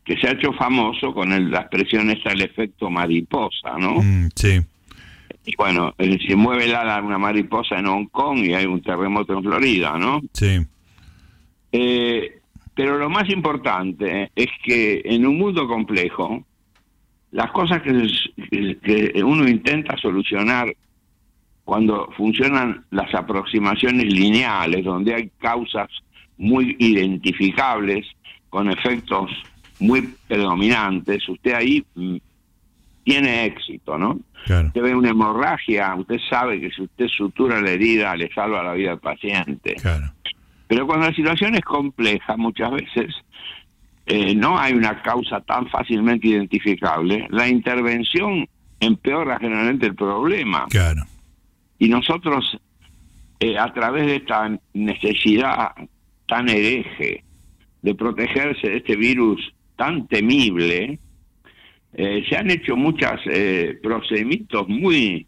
que 0.04 0.16
se 0.16 0.28
ha 0.28 0.32
hecho 0.32 0.52
famoso 0.52 1.12
con 1.12 1.32
el, 1.32 1.50
la 1.50 1.62
expresión 1.62 2.10
esa 2.10 2.30
el 2.30 2.40
efecto 2.40 2.88
mariposa, 2.88 3.76
¿no? 3.78 4.00
Mm, 4.00 4.28
sí. 4.34 4.60
Y 5.44 5.54
bueno, 5.56 5.94
eh, 5.98 6.18
se 6.26 6.36
mueve 6.36 6.64
el 6.64 6.74
ala 6.74 7.02
una 7.02 7.18
mariposa 7.18 7.78
en 7.78 7.86
Hong 7.86 8.06
Kong 8.06 8.38
y 8.38 8.54
hay 8.54 8.66
un 8.66 8.80
terremoto 8.82 9.36
en 9.36 9.42
Florida, 9.42 9.98
¿no? 9.98 10.22
Sí. 10.32 10.64
Eh, 11.72 12.40
pero 12.74 12.98
lo 12.98 13.10
más 13.10 13.28
importante 13.30 14.30
es 14.34 14.48
que 14.62 15.02
en 15.04 15.26
un 15.26 15.38
mundo 15.38 15.66
complejo, 15.66 16.44
las 17.32 17.50
cosas 17.50 17.82
que, 17.82 18.78
que 18.82 19.22
uno 19.24 19.48
intenta 19.48 19.96
solucionar 19.96 20.74
cuando 21.66 22.08
funcionan 22.16 22.84
las 22.92 23.12
aproximaciones 23.12 24.04
lineales, 24.04 24.84
donde 24.84 25.12
hay 25.12 25.30
causas 25.40 25.88
muy 26.38 26.76
identificables 26.78 28.06
con 28.48 28.70
efectos 28.70 29.32
muy 29.80 30.14
predominantes, 30.28 31.28
usted 31.28 31.54
ahí 31.54 31.84
mm, 31.96 32.16
tiene 33.02 33.46
éxito, 33.46 33.98
¿no? 33.98 34.20
Usted 34.42 34.80
ve 34.80 34.94
una 34.94 35.10
hemorragia, 35.10 35.92
usted 35.96 36.20
sabe 36.30 36.60
que 36.60 36.70
si 36.70 36.82
usted 36.82 37.08
sutura 37.08 37.60
la 37.60 37.72
herida 37.72 38.14
le 38.14 38.32
salva 38.32 38.62
la 38.62 38.74
vida 38.74 38.92
al 38.92 39.00
paciente. 39.00 39.74
Pero 40.68 40.86
cuando 40.86 41.08
la 41.08 41.14
situación 41.14 41.56
es 41.56 41.64
compleja, 41.64 42.36
muchas 42.36 42.70
veces 42.70 43.12
eh, 44.06 44.36
no 44.36 44.56
hay 44.56 44.72
una 44.72 45.02
causa 45.02 45.40
tan 45.40 45.66
fácilmente 45.68 46.28
identificable, 46.28 47.26
la 47.30 47.48
intervención 47.48 48.46
empeora 48.78 49.36
generalmente 49.40 49.86
el 49.86 49.96
problema. 49.96 50.66
Claro. 50.70 51.02
Y 51.78 51.88
nosotros, 51.88 52.58
eh, 53.40 53.58
a 53.58 53.72
través 53.72 54.06
de 54.06 54.16
esta 54.16 54.58
necesidad 54.72 55.72
tan 56.26 56.48
hereje 56.48 57.24
de 57.82 57.94
protegerse 57.94 58.68
de 58.68 58.76
este 58.78 58.96
virus 58.96 59.52
tan 59.76 60.06
temible, 60.08 60.98
eh, 61.94 62.24
se 62.28 62.36
han 62.36 62.50
hecho 62.50 62.76
muchos 62.76 63.20
eh, 63.26 63.78
procedimientos 63.82 64.68
muy 64.68 65.26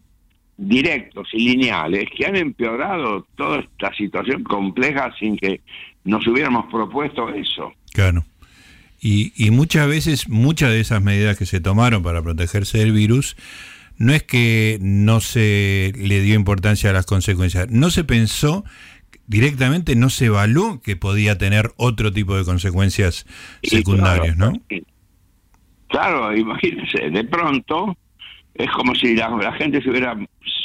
directos 0.57 1.29
y 1.33 1.49
lineales 1.49 2.05
que 2.15 2.25
han 2.25 2.35
empeorado 2.35 3.25
toda 3.35 3.59
esta 3.59 3.93
situación 3.93 4.43
compleja 4.43 5.13
sin 5.17 5.37
que 5.37 5.61
nos 6.03 6.27
hubiéramos 6.27 6.65
propuesto 6.71 7.29
eso. 7.29 7.73
Claro. 7.93 8.25
Y, 9.01 9.31
y 9.35 9.51
muchas 9.51 9.87
veces, 9.87 10.27
muchas 10.27 10.71
de 10.71 10.81
esas 10.81 11.01
medidas 11.01 11.37
que 11.37 11.45
se 11.45 11.61
tomaron 11.61 12.03
para 12.03 12.21
protegerse 12.21 12.79
del 12.79 12.91
virus 12.91 13.37
no 13.99 14.13
es 14.13 14.23
que 14.23 14.79
no 14.81 15.19
se 15.19 15.91
le 15.95 16.21
dio 16.21 16.33
importancia 16.33 16.89
a 16.89 16.93
las 16.93 17.05
consecuencias, 17.05 17.69
no 17.69 17.91
se 17.91 18.05
pensó 18.05 18.63
directamente, 19.27 19.95
no 19.95 20.09
se 20.09 20.27
evaluó 20.27 20.81
que 20.81 20.95
podía 20.95 21.37
tener 21.37 21.71
otro 21.75 22.11
tipo 22.11 22.35
de 22.35 22.45
consecuencias 22.45 23.27
secundarias, 23.61 24.37
¿no? 24.37 24.53
Claro, 25.89 26.35
imagínense, 26.35 27.09
de 27.09 27.23
pronto 27.25 27.95
es 28.55 28.71
como 28.71 28.95
si 28.95 29.15
la, 29.15 29.53
gente 29.53 29.81
se 29.81 29.89
hubiera, 29.89 30.17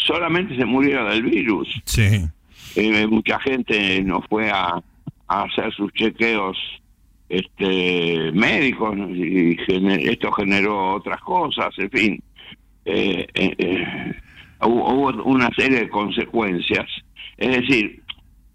solamente 0.07 0.57
se 0.57 0.64
muriera 0.64 1.05
del 1.11 1.25
virus. 1.25 1.69
Sí. 1.85 2.25
Eh, 2.76 3.07
mucha 3.09 3.41
gente 3.41 4.03
no 4.05 4.23
fue 4.23 4.50
a, 4.50 4.81
hacer 5.26 5.73
sus 5.75 5.93
chequeos 5.93 6.57
este 7.29 8.31
médicos 8.33 8.97
y 9.09 9.57
esto 10.09 10.31
generó 10.33 10.95
otras 10.95 11.21
cosas, 11.21 11.71
en 11.79 11.91
fin 11.91 12.23
eh, 12.85 13.26
eh, 13.35 13.55
eh, 13.59 14.14
hubo, 14.62 15.09
una 15.25 15.50
serie 15.57 15.81
de 15.81 15.88
consecuencias. 15.88 16.87
Es 17.37 17.57
decir, 17.57 18.03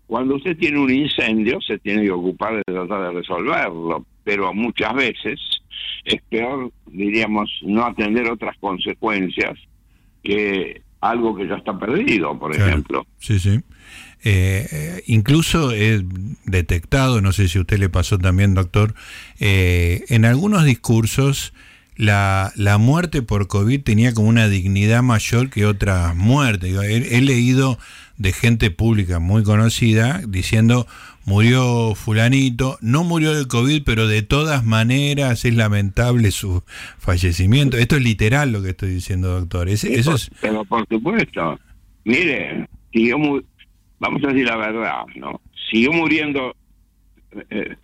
cuando 0.07 0.35
usted 0.35 0.57
tiene 0.57 0.79
un 0.79 0.91
incendio, 0.91 1.59
se 1.61 1.77
tiene 1.79 2.03
que 2.03 2.11
ocupar 2.11 2.55
de 2.55 2.63
tratar 2.63 3.01
de 3.01 3.19
resolverlo, 3.19 4.05
pero 4.23 4.53
muchas 4.53 4.93
veces 4.93 5.39
es 6.05 6.21
peor, 6.29 6.71
diríamos, 6.87 7.49
no 7.63 7.85
atender 7.85 8.29
otras 8.29 8.57
consecuencias 8.59 9.57
que 10.23 10.81
algo 11.01 11.35
que 11.35 11.47
ya 11.47 11.55
está 11.55 11.77
perdido, 11.77 12.37
por 12.37 12.55
ejemplo. 12.55 13.05
Sí, 13.19 13.39
sí. 13.39 13.59
Eh, 14.23 15.01
incluso 15.07 15.71
he 15.71 16.03
detectado, 16.45 17.21
no 17.21 17.31
sé 17.31 17.47
si 17.47 17.57
a 17.57 17.61
usted 17.61 17.79
le 17.79 17.89
pasó 17.89 18.17
también, 18.17 18.53
doctor, 18.53 18.93
en 19.39 20.25
algunos 20.25 20.65
discursos 20.65 21.53
la, 21.99 22.53
la 22.55 22.77
muerte 22.77 23.21
por 23.21 23.47
COVID 23.49 23.83
tenía 23.83 24.13
como 24.13 24.29
una 24.29 24.47
dignidad 24.47 25.03
mayor 25.03 25.49
que 25.49 25.65
otras 25.65 26.15
muertes. 26.15 26.73
He, 26.81 27.21
leído 27.21 27.77
de 28.15 28.31
gente 28.31 28.71
pública 28.71 29.19
muy 29.19 29.43
conocida 29.43 30.21
diciendo 30.25 30.87
murió 31.25 31.95
fulanito, 31.95 32.77
no 32.79 33.03
murió 33.03 33.33
del 33.33 33.49
COVID, 33.49 33.83
pero 33.83 34.07
de 34.07 34.21
todas 34.21 34.63
maneras 34.63 35.43
es 35.43 35.53
lamentable 35.53 36.31
su 36.31 36.63
fallecimiento. 36.99 37.75
Esto 37.75 37.97
es 37.97 38.01
literal 38.01 38.53
lo 38.53 38.63
que 38.63 38.69
estoy 38.69 38.91
diciendo, 38.91 39.37
doctor. 39.37 39.67
eso 39.67 40.15
es... 40.15 40.31
Pero 40.39 40.63
por 40.63 40.87
supuesto, 40.87 41.59
mire, 42.05 42.65
siguió 42.93 43.17
vamos 43.99 44.23
a 44.23 44.27
decir 44.27 44.45
la 44.45 44.55
verdad, 44.55 45.03
¿no? 45.17 45.41
Siguió 45.69 45.91
muriendo 45.91 46.55
eh, 47.49 47.75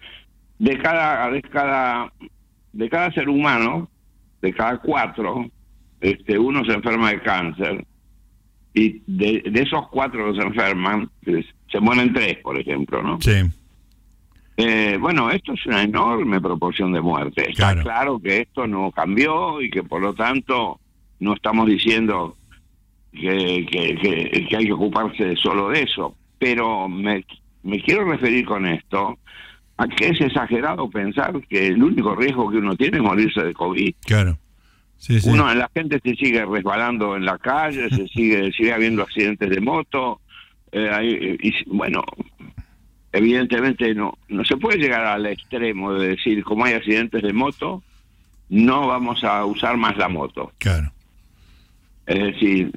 de 0.58 0.78
cada 0.78 1.30
de 1.32 1.42
cada 1.42 2.14
de 2.72 2.90
cada 2.90 3.12
ser 3.12 3.28
humano 3.28 3.90
de 4.46 4.54
cada 4.54 4.78
cuatro, 4.78 5.50
este, 6.00 6.38
uno 6.38 6.64
se 6.66 6.74
enferma 6.74 7.10
de 7.10 7.22
cáncer 7.22 7.86
y 8.74 9.02
de, 9.08 9.42
esos 9.56 9.88
cuatro 9.90 10.32
que 10.32 10.40
se 10.40 10.46
enferman, 10.46 11.10
pues, 11.24 11.46
se 11.72 11.80
mueren 11.80 12.14
tres, 12.14 12.38
por 12.44 12.60
ejemplo, 12.60 13.02
¿no? 13.02 13.20
Sí. 13.22 13.42
Eh, 14.58 14.98
bueno, 15.00 15.32
esto 15.32 15.54
es 15.54 15.66
una 15.66 15.82
enorme 15.82 16.40
proporción 16.40 16.94
de 16.94 17.02
muerte. 17.02 17.50
Está 17.50 17.76
claro. 17.82 18.20
que 18.20 18.42
esto 18.42 18.68
no 18.68 18.92
cambió 18.92 19.62
y 19.62 19.70
que 19.70 19.84
por 19.84 20.02
lo 20.02 20.14
tanto 20.14 20.80
no 21.20 21.34
estamos 21.34 21.68
diciendo 21.68 22.38
que, 23.12 23.66
que, 23.70 24.46
que 24.48 24.56
hay 24.56 24.66
que 24.66 24.74
ocuparse 24.74 25.36
solo 25.38 25.70
de 25.70 25.82
eso. 25.82 26.16
Pero 26.38 26.88
me, 26.88 27.26
me 27.64 27.82
quiero 27.82 28.06
referir 28.06 28.46
con 28.46 28.66
esto 28.66 29.18
a 29.78 29.88
que 29.88 30.10
es 30.10 30.22
exagerado 30.22 30.90
pensar 30.90 31.34
que 31.48 31.68
el 31.68 31.84
único 31.84 32.16
riesgo 32.16 32.50
que 32.50 32.58
uno 32.58 32.76
tiene 32.76 32.98
es 32.98 33.04
morirse 33.04 33.44
de 33.44 33.54
COVID. 33.54 33.94
Claro. 34.06 34.38
Uno, 35.26 35.54
la 35.54 35.70
gente 35.74 36.00
se 36.04 36.16
sigue 36.16 36.46
resbalando 36.46 37.16
en 37.16 37.26
la 37.26 37.38
calle, 37.38 37.90
se 37.90 38.08
sigue, 38.14 38.52
sigue 38.54 38.74
habiendo 38.74 39.04
accidentes 39.04 39.50
de 39.50 39.62
moto. 39.62 40.22
Eh, 40.72 41.38
y, 41.42 41.54
bueno, 41.68 42.04
evidentemente 43.12 43.94
no, 43.94 44.18
no 44.30 44.44
se 44.46 44.58
puede 44.58 44.78
llegar 44.78 45.06
al 45.06 45.26
extremo 45.26 45.94
de 45.94 46.10
decir, 46.10 46.44
como 46.44 46.66
hay 46.66 46.74
accidentes 46.74 47.22
de 47.22 47.34
moto, 47.34 47.84
no 48.50 48.88
vamos 48.88 49.24
a 49.24 49.46
usar 49.46 49.78
más 49.78 49.98
la 49.98 50.10
moto. 50.10 50.52
Claro. 50.58 50.92
Es 52.06 52.20
decir, 52.20 52.72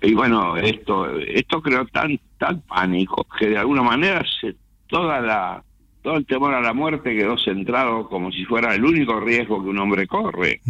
y 0.00 0.14
bueno, 0.14 0.56
esto 0.56 1.18
esto 1.18 1.62
creó 1.62 1.86
tan 1.86 2.18
tal 2.38 2.60
pánico 2.60 3.26
que 3.38 3.50
de 3.50 3.58
alguna 3.58 3.82
manera 3.82 4.24
se, 4.40 4.56
toda 4.88 5.20
la 5.20 5.62
todo 6.02 6.16
el 6.16 6.26
temor 6.26 6.54
a 6.54 6.60
la 6.60 6.74
muerte 6.74 7.16
quedó 7.16 7.38
centrado 7.38 8.08
como 8.08 8.30
si 8.32 8.44
fuera 8.44 8.74
el 8.74 8.84
único 8.84 9.20
riesgo 9.20 9.62
que 9.62 9.70
un 9.70 9.78
hombre 9.78 10.06
corre. 10.06 10.60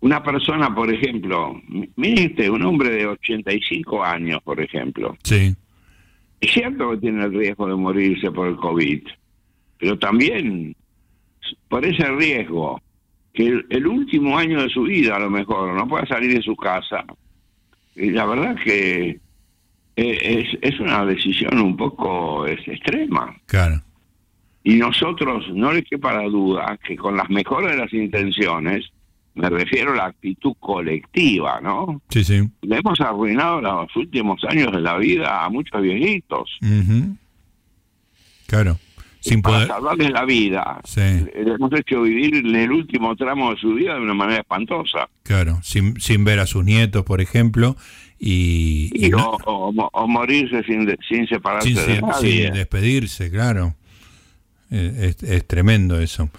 Una 0.00 0.22
persona, 0.22 0.72
por 0.74 0.92
ejemplo, 0.92 1.60
mire 1.96 2.50
un 2.50 2.62
hombre 2.62 2.90
de 2.90 3.06
85 3.06 4.04
años, 4.04 4.40
por 4.42 4.60
ejemplo. 4.60 5.16
Sí. 5.24 5.54
Es 6.40 6.52
cierto 6.52 6.92
que 6.92 6.98
tiene 6.98 7.24
el 7.24 7.34
riesgo 7.34 7.66
de 7.66 7.74
morirse 7.74 8.30
por 8.30 8.46
el 8.46 8.56
COVID, 8.56 9.02
pero 9.78 9.98
también 9.98 10.76
por 11.68 11.84
ese 11.84 12.04
riesgo, 12.12 12.80
que 13.32 13.64
el, 13.68 13.86
último 13.86 14.38
año 14.38 14.62
de 14.62 14.68
su 14.68 14.82
vida 14.82 15.16
a 15.16 15.20
lo 15.20 15.30
mejor 15.30 15.74
no 15.74 15.86
pueda 15.88 16.06
salir 16.06 16.34
de 16.34 16.42
su 16.42 16.56
casa. 16.56 17.04
Y 17.94 18.10
la 18.10 18.26
verdad 18.26 18.56
que 18.62 19.20
eh, 19.96 20.46
es, 20.52 20.58
es 20.62 20.80
una 20.80 21.04
decisión 21.04 21.58
un 21.60 21.76
poco 21.76 22.46
es, 22.46 22.60
extrema. 22.66 23.36
Claro. 23.46 23.82
Y 24.64 24.74
nosotros, 24.76 25.46
no 25.54 25.72
les 25.72 25.84
quepa 25.84 26.12
la 26.12 26.28
duda, 26.28 26.78
que 26.84 26.96
con 26.96 27.16
las 27.16 27.30
mejores 27.30 27.72
de 27.72 27.76
las 27.78 27.92
intenciones, 27.92 28.90
me 29.34 29.48
refiero 29.48 29.92
a 29.92 29.96
la 29.96 30.06
actitud 30.06 30.54
colectiva, 30.58 31.60
¿no? 31.60 32.02
Sí, 32.08 32.24
sí. 32.24 32.42
Le 32.62 32.76
hemos 32.76 33.00
arruinado 33.00 33.60
los 33.60 33.96
últimos 33.96 34.42
años 34.44 34.72
de 34.72 34.80
la 34.80 34.96
vida 34.98 35.44
a 35.44 35.48
muchos 35.48 35.80
viejitos. 35.80 36.58
Claro. 38.46 38.78
Sin 39.20 39.42
para 39.42 39.66
salvarles 39.66 40.10
la 40.10 40.24
vida. 40.24 40.80
Sí. 40.84 41.00
Le 41.00 41.54
hemos 41.54 41.72
hecho 41.72 42.02
vivir 42.02 42.36
en 42.36 42.54
el 42.54 42.72
último 42.72 43.14
tramo 43.16 43.52
de 43.52 43.60
su 43.60 43.74
vida 43.74 43.94
de 43.94 44.00
una 44.00 44.14
manera 44.14 44.40
espantosa. 44.40 45.08
Claro, 45.22 45.58
sin, 45.62 46.00
sin 46.00 46.24
ver 46.24 46.40
a 46.40 46.46
sus 46.46 46.64
nietos, 46.64 47.04
por 47.04 47.20
ejemplo, 47.20 47.76
y... 48.18 49.12
o, 49.14 50.06
morirse 50.08 50.62
sin, 50.64 50.88
sin 51.08 51.26
separarse 51.26 51.74
de 51.74 52.00
nadie. 52.00 52.44
Sin 52.44 52.54
despedirse, 52.54 53.30
claro. 53.30 53.74
Eh, 54.70 55.14
es, 55.22 55.46
tremendo 55.46 55.98
eso. 56.00 56.30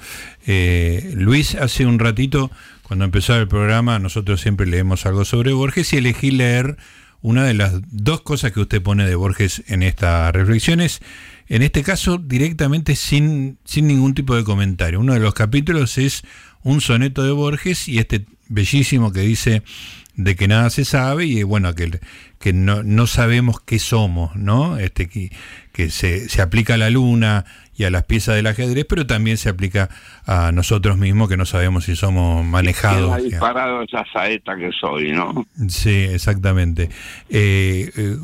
Eh, 0.45 1.13
Luis, 1.15 1.55
hace 1.55 1.85
un 1.85 1.99
ratito, 1.99 2.51
cuando 2.83 3.05
empezó 3.05 3.35
el 3.35 3.47
programa, 3.47 3.99
nosotros 3.99 4.41
siempre 4.41 4.67
leemos 4.67 5.05
algo 5.05 5.25
sobre 5.25 5.53
Borges 5.53 5.93
y 5.93 5.97
elegí 5.97 6.31
leer 6.31 6.77
una 7.21 7.43
de 7.43 7.53
las 7.53 7.73
dos 7.89 8.21
cosas 8.21 8.51
que 8.51 8.61
usted 8.61 8.81
pone 8.81 9.05
de 9.05 9.15
Borges 9.15 9.63
en 9.67 9.83
esta 9.83 10.31
reflexión 10.31 10.79
es, 10.79 11.01
en 11.47 11.63
este 11.63 11.83
caso, 11.83 12.17
directamente 12.17 12.95
sin, 12.95 13.57
sin 13.65 13.87
ningún 13.87 14.13
tipo 14.13 14.35
de 14.35 14.43
comentario. 14.43 14.99
Uno 14.99 15.13
de 15.13 15.19
los 15.19 15.33
capítulos 15.33 15.97
es 15.97 16.23
un 16.63 16.81
soneto 16.81 17.23
de 17.23 17.31
Borges 17.31 17.87
y 17.87 17.99
este 17.99 18.25
bellísimo 18.47 19.11
que 19.11 19.21
dice 19.21 19.63
de 20.15 20.35
que 20.35 20.47
nada 20.47 20.69
se 20.69 20.85
sabe 20.85 21.25
y 21.25 21.43
bueno, 21.43 21.73
que, 21.75 21.99
que 22.39 22.53
no, 22.53 22.83
no 22.83 23.07
sabemos 23.07 23.61
qué 23.61 23.79
somos, 23.79 24.35
¿no? 24.35 24.77
Este, 24.77 25.07
que, 25.07 25.31
que 25.71 25.89
se, 25.89 26.29
se 26.29 26.41
aplica 26.41 26.73
a 26.73 26.77
la 26.77 26.89
luna 26.89 27.45
y 27.79 27.85
a 27.85 27.89
las 27.89 28.03
piezas 28.03 28.35
del 28.35 28.45
ajedrez, 28.45 28.85
pero 28.87 29.07
también 29.07 29.37
se 29.37 29.47
aplica 29.47 29.89
a 30.27 30.51
nosotros 30.51 30.97
mismos 30.97 31.29
que 31.29 31.37
no 31.37 31.45
sabemos 31.45 31.85
si 31.85 31.95
somos 31.95 32.45
manejados. 32.45 33.13
Ha 33.13 33.17
disparado 33.19 33.81
esa 33.83 34.03
saeta 34.11 34.57
que 34.57 34.69
soy, 34.77 35.13
¿no? 35.13 35.45
Sí, 35.69 36.03
exactamente. 36.11 36.89
Eh, 37.29 37.89
eh, 37.95 38.17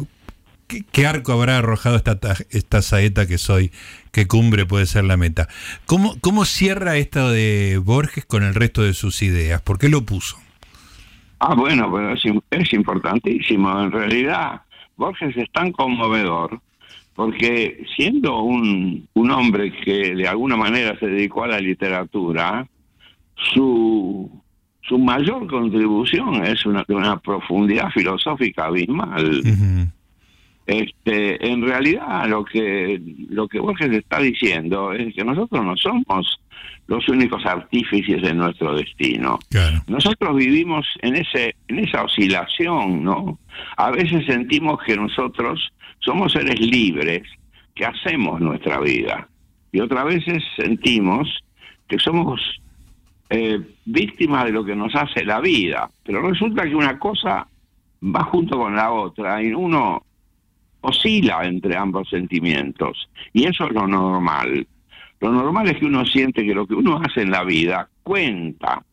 ¿qué, 0.91 1.07
arco 1.07 1.31
habrá 1.31 1.57
arrojado 1.57 1.95
esta, 1.95 2.19
esta 2.49 2.81
saeta 2.81 3.27
que 3.27 3.37
soy? 3.37 3.71
¿Qué 4.11 4.27
cumbre 4.27 4.65
puede 4.65 4.87
ser 4.87 5.05
la 5.05 5.15
meta? 5.15 5.47
¿Cómo, 5.85 6.19
¿Cómo 6.19 6.43
cierra 6.43 6.97
esto 6.97 7.31
de 7.31 7.79
Borges 7.81 8.25
con 8.25 8.43
el 8.43 8.55
resto 8.55 8.83
de 8.83 8.93
sus 8.93 9.21
ideas? 9.21 9.61
¿Por 9.61 9.79
qué 9.79 9.87
lo 9.87 10.01
puso? 10.01 10.37
Ah, 11.39 11.55
bueno, 11.55 11.89
pero 11.93 12.13
es, 12.13 12.23
es 12.51 12.73
importantísimo. 12.73 13.81
En 13.83 13.91
realidad, 13.93 14.63
Borges 14.97 15.37
es 15.37 15.49
tan 15.53 15.71
conmovedor 15.71 16.59
porque 17.15 17.85
siendo 17.95 18.41
un, 18.41 19.07
un 19.13 19.31
hombre 19.31 19.71
que 19.71 20.13
de 20.13 20.27
alguna 20.27 20.57
manera 20.57 20.99
se 20.99 21.07
dedicó 21.07 21.45
a 21.45 21.47
la 21.47 21.59
literatura, 21.59 22.67
su, 23.53 24.29
su 24.81 24.99
mayor 24.99 25.47
contribución 25.47 26.45
es 26.45 26.65
una, 26.65 26.83
una 26.89 27.17
profundidad 27.17 27.89
filosófica 27.91 28.65
abismal. 28.65 29.41
Este, 30.67 31.47
en 31.47 31.61
realidad 31.61 32.27
lo 32.27 32.43
que 32.43 32.99
lo 33.29 33.47
que 33.47 33.59
Borges 33.59 33.91
está 33.91 34.19
diciendo 34.19 34.93
es 34.93 35.13
que 35.13 35.23
nosotros 35.23 35.63
no 35.63 35.77
somos 35.77 36.39
los 36.87 37.07
únicos 37.07 37.45
artífices 37.45 38.21
de 38.23 38.33
nuestro 38.33 38.75
destino. 38.75 39.37
Nosotros 39.87 40.35
vivimos 40.35 40.87
en 41.01 41.17
ese 41.17 41.55
en 41.67 41.79
esa 41.79 42.03
oscilación, 42.03 43.03
¿no? 43.03 43.37
A 43.77 43.91
veces 43.91 44.25
sentimos 44.25 44.79
que 44.83 44.95
nosotros 44.95 45.71
somos 46.05 46.31
seres 46.31 46.59
libres 46.59 47.23
que 47.73 47.85
hacemos 47.85 48.39
nuestra 48.39 48.79
vida. 48.79 49.27
Y 49.71 49.79
otras 49.81 50.05
veces 50.05 50.43
sentimos 50.55 51.43
que 51.87 51.99
somos 51.99 52.39
eh, 53.29 53.59
víctimas 53.85 54.45
de 54.45 54.51
lo 54.51 54.63
que 54.63 54.75
nos 54.75 54.95
hace 54.95 55.25
la 55.25 55.41
vida, 55.41 55.89
pero 56.03 56.21
resulta 56.21 56.63
que 56.63 56.75
una 56.75 56.97
cosa 56.99 57.47
va 58.03 58.23
junto 58.25 58.57
con 58.57 58.75
la 58.75 58.91
otra 58.91 59.41
y 59.41 59.51
uno 59.51 60.03
oscila 60.81 61.43
entre 61.43 61.75
ambos 61.75 62.07
sentimientos. 62.09 63.09
Y 63.33 63.45
eso 63.45 63.65
es 63.65 63.73
lo 63.73 63.87
normal. 63.87 64.67
Lo 65.19 65.31
normal 65.31 65.67
es 65.69 65.77
que 65.77 65.85
uno 65.85 66.05
siente 66.05 66.45
que 66.45 66.53
lo 66.53 66.67
que 66.67 66.75
uno 66.75 67.01
hace 67.03 67.23
en 67.23 67.31
la 67.31 67.43
vida 67.43 67.89
cuenta, 68.03 68.83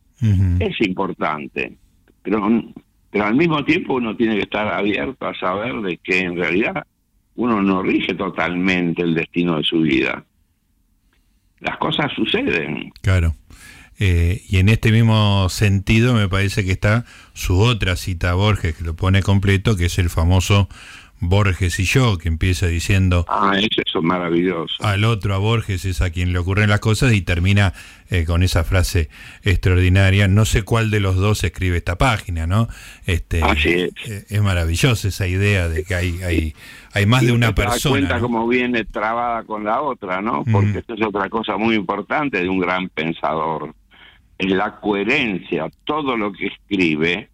es 0.59 0.79
importante, 0.79 1.73
pero, 2.21 2.49
pero 3.11 3.25
al 3.25 3.35
mismo 3.35 3.63
tiempo 3.65 3.95
uno 3.95 4.15
tiene 4.15 4.35
que 4.35 4.43
estar 4.43 4.65
abierto 4.73 5.27
a 5.27 5.35
saber 5.35 5.81
de 5.81 5.97
que 5.97 6.21
en 6.21 6.37
realidad 6.37 6.85
uno 7.35 7.61
no 7.61 7.81
rige 7.81 8.13
totalmente 8.13 9.01
el 9.01 9.13
destino 9.13 9.57
de 9.57 9.63
su 9.63 9.79
vida. 9.79 10.23
Las 11.59 11.77
cosas 11.77 12.11
suceden. 12.13 12.91
Claro. 13.01 13.35
Eh, 13.99 14.41
y 14.49 14.57
en 14.57 14.69
este 14.69 14.91
mismo 14.91 15.47
sentido 15.49 16.13
me 16.13 16.27
parece 16.27 16.65
que 16.65 16.71
está 16.71 17.05
su 17.33 17.59
otra 17.59 17.95
cita 17.95 18.33
Borges, 18.33 18.75
que 18.75 18.83
lo 18.83 18.95
pone 18.95 19.21
completo, 19.21 19.77
que 19.77 19.85
es 19.85 19.97
el 19.99 20.09
famoso 20.09 20.67
Borges 21.29 21.79
y 21.79 21.85
yo, 21.85 22.17
que 22.17 22.27
empieza 22.27 22.67
diciendo... 22.67 23.25
Ah, 23.27 23.53
eso 23.57 23.99
es 23.99 24.03
maravilloso. 24.03 24.83
Al 24.83 25.05
otro, 25.05 25.33
a 25.33 25.37
Borges, 25.37 25.85
es 25.85 26.01
a 26.01 26.09
quien 26.09 26.33
le 26.33 26.39
ocurren 26.39 26.69
las 26.69 26.79
cosas 26.79 27.13
y 27.13 27.21
termina 27.21 27.73
eh, 28.09 28.25
con 28.25 28.43
esa 28.43 28.63
frase 28.63 29.09
extraordinaria. 29.43 30.27
No 30.27 30.45
sé 30.45 30.63
cuál 30.63 30.91
de 30.91 30.99
los 30.99 31.15
dos 31.15 31.43
escribe 31.43 31.77
esta 31.77 31.97
página, 31.97 32.47
¿no? 32.47 32.67
Este, 33.05 33.41
Así 33.41 33.69
es. 33.69 33.91
Eh, 34.05 34.25
es 34.29 34.41
maravillosa 34.41 35.07
esa 35.07 35.27
idea 35.27 35.69
de 35.69 35.83
que 35.83 35.95
hay, 35.95 36.21
hay, 36.23 36.53
hay 36.93 37.05
más 37.05 37.25
de 37.25 37.31
una 37.31 37.55
persona. 37.55 37.95
Te 37.95 38.01
cuenta 38.01 38.19
cómo 38.19 38.47
viene 38.47 38.85
trabada 38.85 39.43
con 39.43 39.63
la 39.63 39.81
otra, 39.81 40.21
¿no? 40.21 40.43
Porque 40.51 40.79
esto 40.79 40.93
es 40.93 41.01
otra 41.01 41.29
cosa 41.29 41.57
muy 41.57 41.75
importante 41.75 42.41
de 42.41 42.49
un 42.49 42.59
gran 42.59 42.89
pensador. 42.89 43.73
Es 44.37 44.51
la 44.51 44.79
coherencia. 44.79 45.69
Todo 45.85 46.17
lo 46.17 46.31
que 46.33 46.47
escribe 46.47 47.29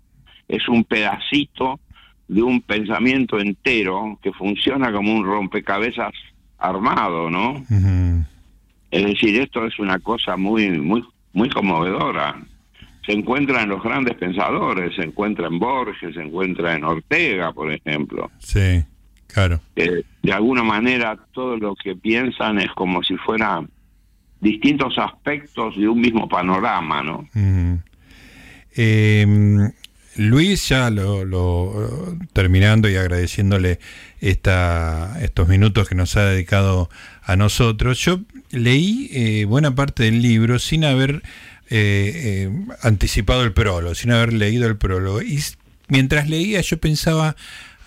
es 0.48 0.68
un 0.68 0.84
pedacito 0.84 1.80
de 2.30 2.44
un 2.44 2.62
pensamiento 2.62 3.40
entero 3.40 4.18
que 4.22 4.32
funciona 4.32 4.94
como 4.94 5.14
un 5.14 5.26
rompecabezas 5.26 6.14
armado, 6.60 7.30
¿no? 7.30 7.66
Es 8.92 9.06
decir, 9.06 9.42
esto 9.42 9.66
es 9.66 9.78
una 9.80 10.00
cosa 10.00 10.38
muy, 10.38 10.70
muy, 10.70 11.04
muy 11.34 11.50
conmovedora. 11.50 12.40
Se 13.04 13.14
encuentra 13.14 13.64
en 13.64 13.70
los 13.70 13.82
grandes 13.82 14.16
pensadores, 14.16 14.96
se 14.96 15.02
encuentra 15.02 15.48
en 15.48 15.58
Borges, 15.58 16.14
se 16.14 16.22
encuentra 16.22 16.76
en 16.76 16.84
Ortega, 16.84 17.52
por 17.52 17.74
ejemplo. 17.74 18.30
Sí, 18.38 18.84
claro. 19.26 19.60
de 19.76 20.32
alguna 20.32 20.64
manera 20.64 21.18
todo 21.32 21.58
lo 21.58 21.76
que 21.76 21.96
piensan 21.96 22.60
es 22.60 22.70
como 22.72 23.02
si 23.02 23.18
fueran 23.18 23.70
distintos 24.40 25.00
aspectos 25.00 25.76
de 25.76 25.88
un 25.88 26.00
mismo 26.00 26.30
panorama, 26.30 27.02
¿no? 27.02 27.28
Luis, 30.20 30.68
ya 30.68 30.90
lo, 30.90 32.18
terminando 32.34 32.90
y 32.90 32.98
agradeciéndole 32.98 33.80
esta, 34.20 35.18
estos 35.22 35.48
minutos 35.48 35.88
que 35.88 35.96
nos 35.96 36.18
ha 36.18 36.26
dedicado 36.26 36.90
a 37.24 37.38
nosotros, 37.38 38.00
yo 38.00 38.20
leí 38.52 39.10
eh, 39.14 39.46
buena 39.46 39.76
parte 39.76 40.04
del 40.04 40.22
libro 40.22 40.60
sin 40.60 40.84
haber 40.84 41.24
eh, 41.70 42.12
eh, 42.50 42.52
anticipado 42.82 43.44
el 43.44 43.54
prólogo, 43.54 43.96
sin 43.96 44.12
haber 44.12 44.34
leído 44.34 44.68
el 44.68 44.76
prólogo. 44.76 45.22
Y 45.22 45.42
mientras 45.88 46.28
leía 46.28 46.60
yo 46.60 46.78
pensaba 46.80 47.38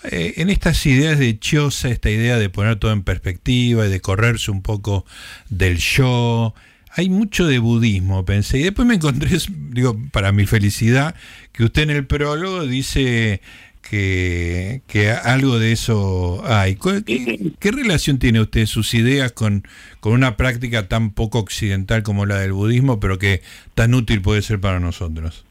en 0.04 0.48
estas 0.48 0.84
ideas 0.86 1.18
de 1.18 1.38
Chiosa, 1.38 1.90
esta 1.90 2.10
idea 2.10 2.38
de 2.38 2.48
poner 2.48 2.76
todo 2.76 2.92
en 2.92 3.02
perspectiva 3.02 3.86
y 3.86 3.90
de 3.90 4.00
correrse 4.00 4.50
un 4.50 4.62
poco 4.62 5.04
del 5.50 5.76
yo. 5.76 6.54
Hay 6.94 7.08
mucho 7.08 7.46
de 7.46 7.58
budismo, 7.58 8.24
pensé. 8.24 8.58
Y 8.58 8.62
después 8.64 8.86
me 8.86 8.94
encontré, 8.94 9.30
digo, 9.70 9.96
para 10.12 10.32
mi 10.32 10.46
felicidad, 10.46 11.14
que 11.52 11.64
usted 11.64 11.82
en 11.84 11.90
el 11.90 12.06
prólogo 12.06 12.66
dice 12.66 13.40
que, 13.80 14.82
que 14.86 15.10
algo 15.10 15.58
de 15.58 15.72
eso 15.72 16.42
hay. 16.46 16.76
¿Qué, 16.76 17.70
relación 17.70 18.18
tiene 18.18 18.40
usted 18.40 18.66
sus 18.66 18.94
ideas 18.94 19.32
con, 19.32 19.64
con 20.00 20.12
una 20.12 20.36
práctica 20.36 20.88
tan 20.88 21.10
poco 21.10 21.38
occidental 21.38 22.02
como 22.02 22.26
la 22.26 22.36
del 22.38 22.52
budismo, 22.52 23.00
pero 23.00 23.18
que 23.18 23.42
tan 23.74 23.94
útil 23.94 24.20
puede 24.20 24.42
ser 24.42 24.60
para 24.60 24.78
nosotros? 24.78 25.44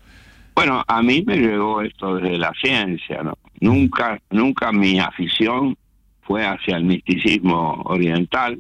Bueno, 0.56 0.84
a 0.88 1.01
mí 1.01 1.23
me 1.25 1.38
llegó 1.38 1.82
esto 1.82 2.15
desde 2.15 2.38
la 2.38 2.51
ciencia, 2.62 3.23
¿no? 3.23 3.38
Nunca, 3.60 4.19
nunca 4.30 4.71
mi 4.71 4.99
afición 4.99 5.77
fue 6.21 6.45
hacia 6.45 6.77
el 6.77 6.84
misticismo 6.84 7.82
oriental 7.86 8.60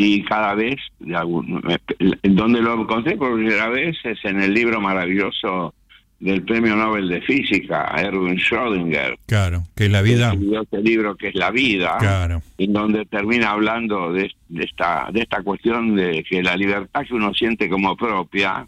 y 0.00 0.22
cada 0.22 0.54
vez, 0.54 0.76
de 1.00 1.16
algún, 1.16 1.60
donde 2.22 2.62
lo 2.62 2.80
encontré 2.80 3.16
por 3.16 3.34
primera 3.34 3.68
vez 3.68 3.96
es 4.04 4.24
en 4.24 4.40
el 4.40 4.54
libro 4.54 4.80
maravilloso 4.80 5.74
del 6.20 6.42
Premio 6.44 6.76
Nobel 6.76 7.08
de 7.08 7.20
Física, 7.20 7.92
Erwin 7.96 8.36
Schrödinger. 8.36 9.18
Claro, 9.26 9.64
que 9.74 9.86
es 9.86 9.90
la 9.90 10.00
vida. 10.02 10.32
Este 10.62 10.82
libro 10.82 11.16
que 11.16 11.28
es 11.28 11.34
la 11.34 11.50
vida, 11.50 11.96
claro. 11.98 12.42
en 12.58 12.72
donde 12.72 13.06
termina 13.06 13.50
hablando 13.50 14.12
de, 14.12 14.30
de, 14.48 14.64
esta 14.64 15.08
de 15.12 15.20
esta 15.22 15.42
cuestión 15.42 15.96
de 15.96 16.22
que 16.22 16.44
la 16.44 16.56
libertad 16.56 17.04
que 17.04 17.14
uno 17.14 17.34
siente 17.34 17.68
como 17.68 17.96
propia 17.96 18.66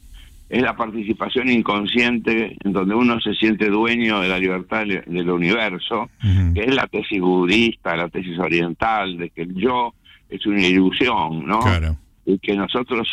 es 0.48 0.62
la 0.62 0.74
participación 0.74 1.48
inconsciente 1.48 2.56
en 2.64 2.72
donde 2.72 2.96
uno 2.96 3.20
se 3.20 3.34
siente 3.34 3.68
dueño 3.68 4.20
de 4.20 4.28
la 4.28 4.38
libertad 4.38 4.84
del 4.84 5.30
universo, 5.30 6.10
uh 6.24 6.26
-huh. 6.26 6.54
que 6.54 6.62
es 6.64 6.74
la 6.74 6.88
tesis 6.88 7.20
budista, 7.20 7.96
la 7.96 8.08
tesis 8.08 8.36
oriental, 8.36 9.16
de 9.16 9.30
que 9.30 9.42
el 9.42 9.54
yo 9.54 9.94
es 10.30 10.46
una 10.46 10.66
ilusión, 10.66 11.46
¿no? 11.46 11.60
Claro. 11.60 11.96
Y 12.24 12.38
que 12.38 12.54
nosotros 12.54 13.08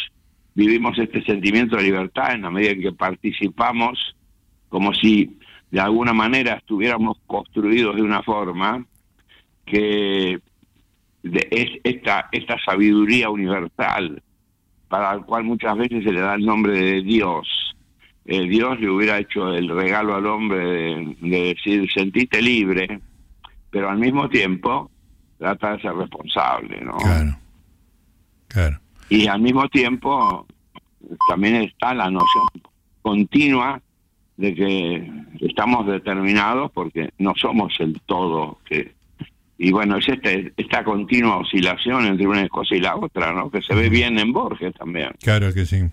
vivimos 0.53 0.97
este 0.97 1.23
sentimiento 1.23 1.75
de 1.75 1.83
libertad 1.83 2.33
en 2.33 2.43
la 2.43 2.51
medida 2.51 2.71
en 2.71 2.81
que 2.81 2.91
participamos 2.91 4.15
como 4.69 4.93
si 4.93 5.37
de 5.71 5.79
alguna 5.79 6.13
manera 6.13 6.53
estuviéramos 6.53 7.17
construidos 7.25 7.95
de 7.95 8.01
una 8.01 8.23
forma 8.23 8.85
que 9.65 10.39
de, 11.23 11.47
es 11.51 11.81
esta, 11.83 12.29
esta 12.31 12.57
sabiduría 12.63 13.29
universal 13.29 14.21
para 14.87 15.13
el 15.13 15.21
cual 15.21 15.43
muchas 15.43 15.77
veces 15.77 16.03
se 16.03 16.11
le 16.11 16.21
da 16.21 16.35
el 16.35 16.45
nombre 16.45 16.79
de 16.79 17.01
Dios. 17.01 17.75
Eh, 18.25 18.47
Dios 18.47 18.79
le 18.79 18.89
hubiera 18.89 19.19
hecho 19.19 19.53
el 19.53 19.69
regalo 19.69 20.15
al 20.15 20.25
hombre 20.25 20.57
de, 20.57 21.17
de 21.21 21.43
decir, 21.53 21.89
sentite 21.93 22.41
libre, 22.41 22.99
pero 23.69 23.89
al 23.89 23.97
mismo 23.97 24.29
tiempo 24.29 24.89
trata 25.37 25.73
de 25.73 25.81
ser 25.81 25.93
responsable, 25.93 26.81
¿no? 26.81 26.97
Claro, 26.97 27.37
claro. 28.47 28.79
Y 29.09 29.27
al 29.27 29.41
mismo 29.41 29.67
tiempo 29.69 30.45
también 31.29 31.55
está 31.55 31.93
la 31.93 32.09
noción 32.09 32.45
continua 33.01 33.81
de 34.35 34.53
que 34.53 35.11
estamos 35.41 35.87
determinados 35.87 36.71
porque 36.71 37.11
no 37.17 37.33
somos 37.35 37.73
el 37.79 37.99
todo 38.05 38.59
que 38.65 38.95
y 39.57 39.71
bueno 39.71 39.97
es 39.97 40.07
este, 40.07 40.53
esta 40.55 40.83
continua 40.83 41.37
oscilación 41.37 42.05
entre 42.05 42.27
una 42.27 42.47
cosa 42.47 42.75
y 42.75 42.79
la 42.79 42.95
otra 42.95 43.33
no 43.33 43.49
que 43.49 43.61
se 43.61 43.73
ve 43.73 43.89
bien 43.89 44.19
en 44.19 44.31
Borges 44.31 44.75
también 44.75 45.09
claro 45.23 45.53
que 45.53 45.65
sí 45.65 45.83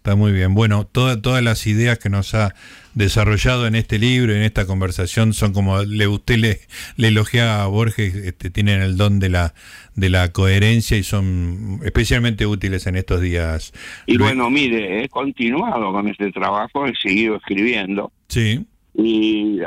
está 0.00 0.16
muy 0.16 0.32
bien. 0.32 0.54
Bueno 0.54 0.86
toda, 0.86 1.20
todas 1.20 1.42
las 1.42 1.66
ideas 1.66 1.98
que 1.98 2.08
nos 2.08 2.34
ha 2.34 2.54
desarrollado 2.94 3.66
en 3.66 3.74
este 3.74 3.98
libro 3.98 4.34
en 4.34 4.42
esta 4.42 4.66
conversación 4.66 5.34
son 5.34 5.52
como 5.52 5.82
le 5.82 6.08
usted 6.08 6.38
le, 6.38 6.60
le 6.96 7.08
elogia 7.08 7.62
a 7.62 7.66
Borges 7.66 8.14
este, 8.14 8.48
tienen 8.48 8.80
el 8.80 8.96
don 8.96 9.20
de 9.20 9.28
la 9.28 9.52
de 9.94 10.08
la 10.08 10.32
coherencia 10.32 10.96
y 10.96 11.02
son 11.02 11.80
especialmente 11.84 12.46
útiles 12.46 12.86
en 12.86 12.96
estos 12.96 13.20
días. 13.20 13.74
Y 14.06 14.16
bueno 14.16 14.48
mire 14.48 15.04
he 15.04 15.08
continuado 15.10 15.92
con 15.92 16.08
este 16.08 16.32
trabajo 16.32 16.86
he 16.86 16.96
seguido 16.96 17.36
escribiendo. 17.36 18.10
Sí. 18.28 18.64
Y 18.94 19.58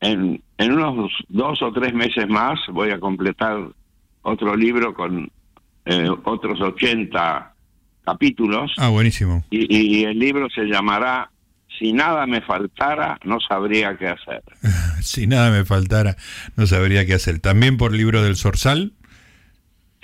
en, 0.00 0.40
en 0.56 0.72
unos 0.72 1.10
dos 1.28 1.60
o 1.62 1.72
tres 1.72 1.92
meses 1.92 2.28
más 2.28 2.60
voy 2.70 2.90
a 2.90 3.00
completar 3.00 3.58
otro 4.22 4.54
libro 4.54 4.94
con 4.94 5.28
eh, 5.84 6.08
otros 6.24 6.60
80 6.60 7.53
capítulos. 8.04 8.72
Ah, 8.76 8.88
buenísimo. 8.88 9.44
Y, 9.50 9.66
y, 9.74 10.04
el 10.04 10.18
libro 10.18 10.48
se 10.54 10.62
llamará 10.62 11.30
Si 11.78 11.92
nada 11.92 12.26
me 12.26 12.40
faltara, 12.40 13.18
no 13.24 13.38
sabría 13.40 13.96
qué 13.96 14.08
hacer. 14.08 14.42
si 15.02 15.26
nada 15.26 15.50
me 15.50 15.64
faltara, 15.64 16.16
no 16.56 16.66
sabría 16.66 17.06
qué 17.06 17.14
hacer. 17.14 17.40
¿También 17.40 17.76
por 17.76 17.92
libro 17.92 18.22
del 18.22 18.36
Sorsal? 18.36 18.92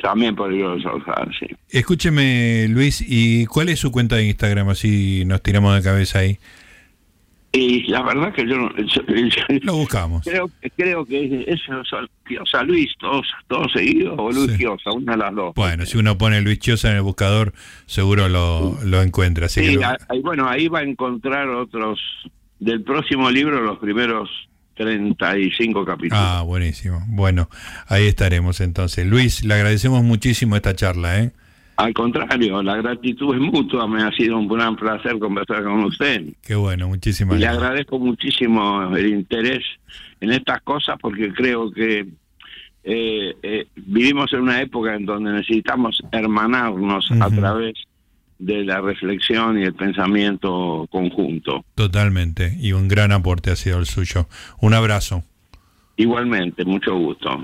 También 0.03 0.35
por 0.35 0.51
libro 0.51 0.73
del 0.73 0.83
Sorsal, 0.83 1.31
sí. 1.39 1.47
Escúcheme, 1.69 2.67
Luis, 2.69 3.05
¿y 3.07 3.47
cuál 3.47 3.69
es 3.69 3.79
su 3.81 3.93
cuenta 3.93 4.17
de 4.17 4.25
Instagram? 4.25 4.71
Así 4.71 5.25
nos 5.27 5.43
tiramos 5.43 5.75
de 5.77 5.83
cabeza 5.83 6.21
ahí. 6.21 6.39
Y 7.53 7.83
la 7.89 8.03
verdad 8.03 8.33
que 8.33 8.47
yo, 8.47 8.71
yo, 8.77 9.03
yo 9.07 9.59
lo 9.63 9.75
buscamos. 9.75 10.23
Creo, 10.25 10.49
creo 10.77 11.05
que 11.05 11.45
es 11.49 11.61
Giosa 12.27 12.63
Luis, 12.63 12.93
todos, 13.01 13.27
todos 13.49 13.73
seguidos, 13.73 14.15
o 14.19 14.31
Luis 14.31 14.53
sí. 14.53 14.59
Giosa, 14.59 14.93
una 14.93 15.13
de 15.13 15.19
las 15.19 15.35
dos. 15.35 15.55
Bueno, 15.57 15.85
si 15.85 15.99
uno 15.99 16.17
pone 16.17 16.41
Luis 16.43 16.61
Giosa 16.61 16.91
en 16.91 16.97
el 16.97 17.03
buscador, 17.03 17.53
seguro 17.87 18.29
lo, 18.29 18.79
lo 18.85 19.03
encuentra. 19.03 19.47
Así 19.47 19.65
sí, 19.65 19.77
que 19.77 19.81
lo... 19.81 20.23
bueno, 20.23 20.49
ahí 20.49 20.69
va 20.69 20.81
a 20.81 20.83
encontrar 20.85 21.49
otros 21.49 21.99
del 22.61 22.83
próximo 22.85 23.29
libro, 23.31 23.61
los 23.61 23.79
primeros 23.79 24.31
35 24.77 25.85
capítulos. 25.85 26.23
Ah, 26.25 26.43
buenísimo. 26.43 27.03
Bueno, 27.09 27.51
ahí 27.89 28.07
estaremos 28.07 28.61
entonces. 28.61 29.07
Luis, 29.07 29.45
le 29.45 29.55
agradecemos 29.55 30.05
muchísimo 30.05 30.55
esta 30.55 30.75
charla, 30.75 31.19
¿eh? 31.19 31.33
Al 31.81 31.95
contrario, 31.95 32.63
la 32.63 32.77
gratitud 32.77 33.35
es 33.35 33.41
mutua. 33.41 33.87
Me 33.87 34.03
ha 34.03 34.11
sido 34.13 34.37
un 34.37 34.47
gran 34.47 34.77
placer 34.77 35.19
conversar 35.19 35.65
con 35.65 35.85
usted. 35.85 36.25
Qué 36.43 36.55
bueno, 36.55 36.89
muchísimas 36.89 37.39
gracias. 37.39 37.53
Le 37.55 37.59
agradezco 37.59 37.99
muchísimo 37.99 38.95
el 38.95 39.07
interés 39.07 39.65
en 40.21 40.33
estas 40.33 40.61
cosas 40.61 40.97
porque 41.01 41.33
creo 41.33 41.71
que 41.73 42.07
eh, 42.85 43.35
eh, 43.43 43.67
vivimos 43.77 44.31
en 44.35 44.41
una 44.41 44.61
época 44.61 44.95
en 44.95 45.07
donde 45.07 45.33
necesitamos 45.33 46.03
hermanarnos 46.13 47.11
uh 47.11 47.15
-huh. 47.15 47.25
a 47.25 47.31
través 47.31 47.75
de 48.39 48.65
la 48.65 48.81
reflexión 48.83 49.59
y 49.59 49.65
el 49.65 49.75
pensamiento 49.75 50.87
conjunto. 50.91 51.65
Totalmente, 51.75 52.57
y 52.61 52.73
un 52.73 52.89
gran 52.89 53.13
aporte 53.13 53.51
ha 53.51 53.57
sido 53.57 53.79
el 53.79 53.87
suyo. 53.87 54.29
Un 54.61 54.75
abrazo. 54.75 55.25
Igualmente, 55.97 56.65
mucho 56.65 56.95
gusto. 56.97 57.39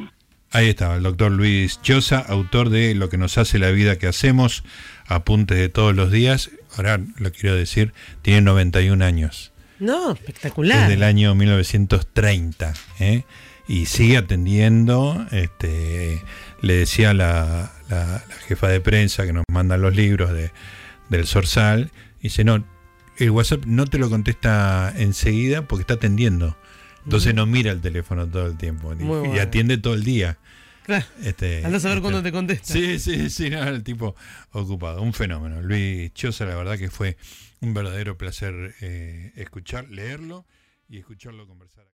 Ahí 0.50 0.68
estaba 0.68 0.96
el 0.96 1.02
doctor 1.02 1.32
Luis 1.32 1.80
Chosa, 1.82 2.18
autor 2.18 2.70
de 2.70 2.94
Lo 2.94 3.08
que 3.08 3.18
nos 3.18 3.36
hace 3.36 3.58
la 3.58 3.70
vida 3.70 3.98
que 3.98 4.06
hacemos, 4.06 4.64
apuntes 5.06 5.58
de 5.58 5.68
todos 5.68 5.94
los 5.94 6.10
días. 6.10 6.50
Ahora 6.76 7.00
lo 7.16 7.32
quiero 7.32 7.56
decir, 7.56 7.92
tiene 8.22 8.42
91 8.42 9.04
años. 9.04 9.52
No, 9.78 10.12
espectacular. 10.12 10.82
Desde 10.82 10.94
el 10.94 11.02
año 11.02 11.34
1930. 11.34 12.74
¿eh? 13.00 13.24
Y 13.68 13.86
sigue 13.86 14.16
atendiendo. 14.16 15.26
Este, 15.32 16.22
le 16.60 16.74
decía 16.74 17.12
la, 17.12 17.72
la, 17.88 18.24
la, 18.28 18.34
jefa 18.46 18.68
de 18.68 18.80
prensa 18.80 19.26
que 19.26 19.32
nos 19.32 19.44
manda 19.52 19.76
los 19.76 19.94
libros 19.94 20.32
de, 20.32 20.52
del 21.08 21.26
Sorsal. 21.26 21.90
Dice: 22.22 22.44
No, 22.44 22.64
el 23.18 23.30
WhatsApp 23.30 23.64
no 23.66 23.86
te 23.86 23.98
lo 23.98 24.08
contesta 24.08 24.92
enseguida 24.96 25.62
porque 25.62 25.82
está 25.82 25.94
atendiendo. 25.94 26.56
Entonces 27.06 27.34
no 27.34 27.46
mira 27.46 27.70
el 27.70 27.80
teléfono 27.80 28.26
todo 28.26 28.48
el 28.48 28.56
tiempo 28.56 28.92
y, 28.92 29.04
bueno. 29.04 29.32
y, 29.32 29.38
atiende 29.38 29.78
todo 29.78 29.94
el 29.94 30.02
día. 30.02 30.38
Claro. 30.84 31.06
Este, 31.22 31.64
Anda 31.64 31.78
a 31.78 31.80
saber 31.80 31.98
este, 31.98 32.02
cuándo 32.02 32.22
te 32.22 32.32
contesta. 32.32 32.72
Sí, 32.72 32.98
sí, 32.98 33.30
sí, 33.30 33.48
no, 33.48 33.62
el 33.62 33.84
tipo 33.84 34.16
ocupado. 34.50 35.02
Un 35.02 35.12
fenómeno. 35.12 35.62
Luis 35.62 36.12
Chosa, 36.14 36.46
la 36.46 36.56
verdad 36.56 36.76
que 36.78 36.90
fue 36.90 37.16
un 37.60 37.74
verdadero 37.74 38.18
placer 38.18 38.74
eh, 38.80 39.32
escuchar, 39.36 39.88
leerlo 39.88 40.46
y 40.88 40.98
escucharlo 40.98 41.46
conversar. 41.46 41.84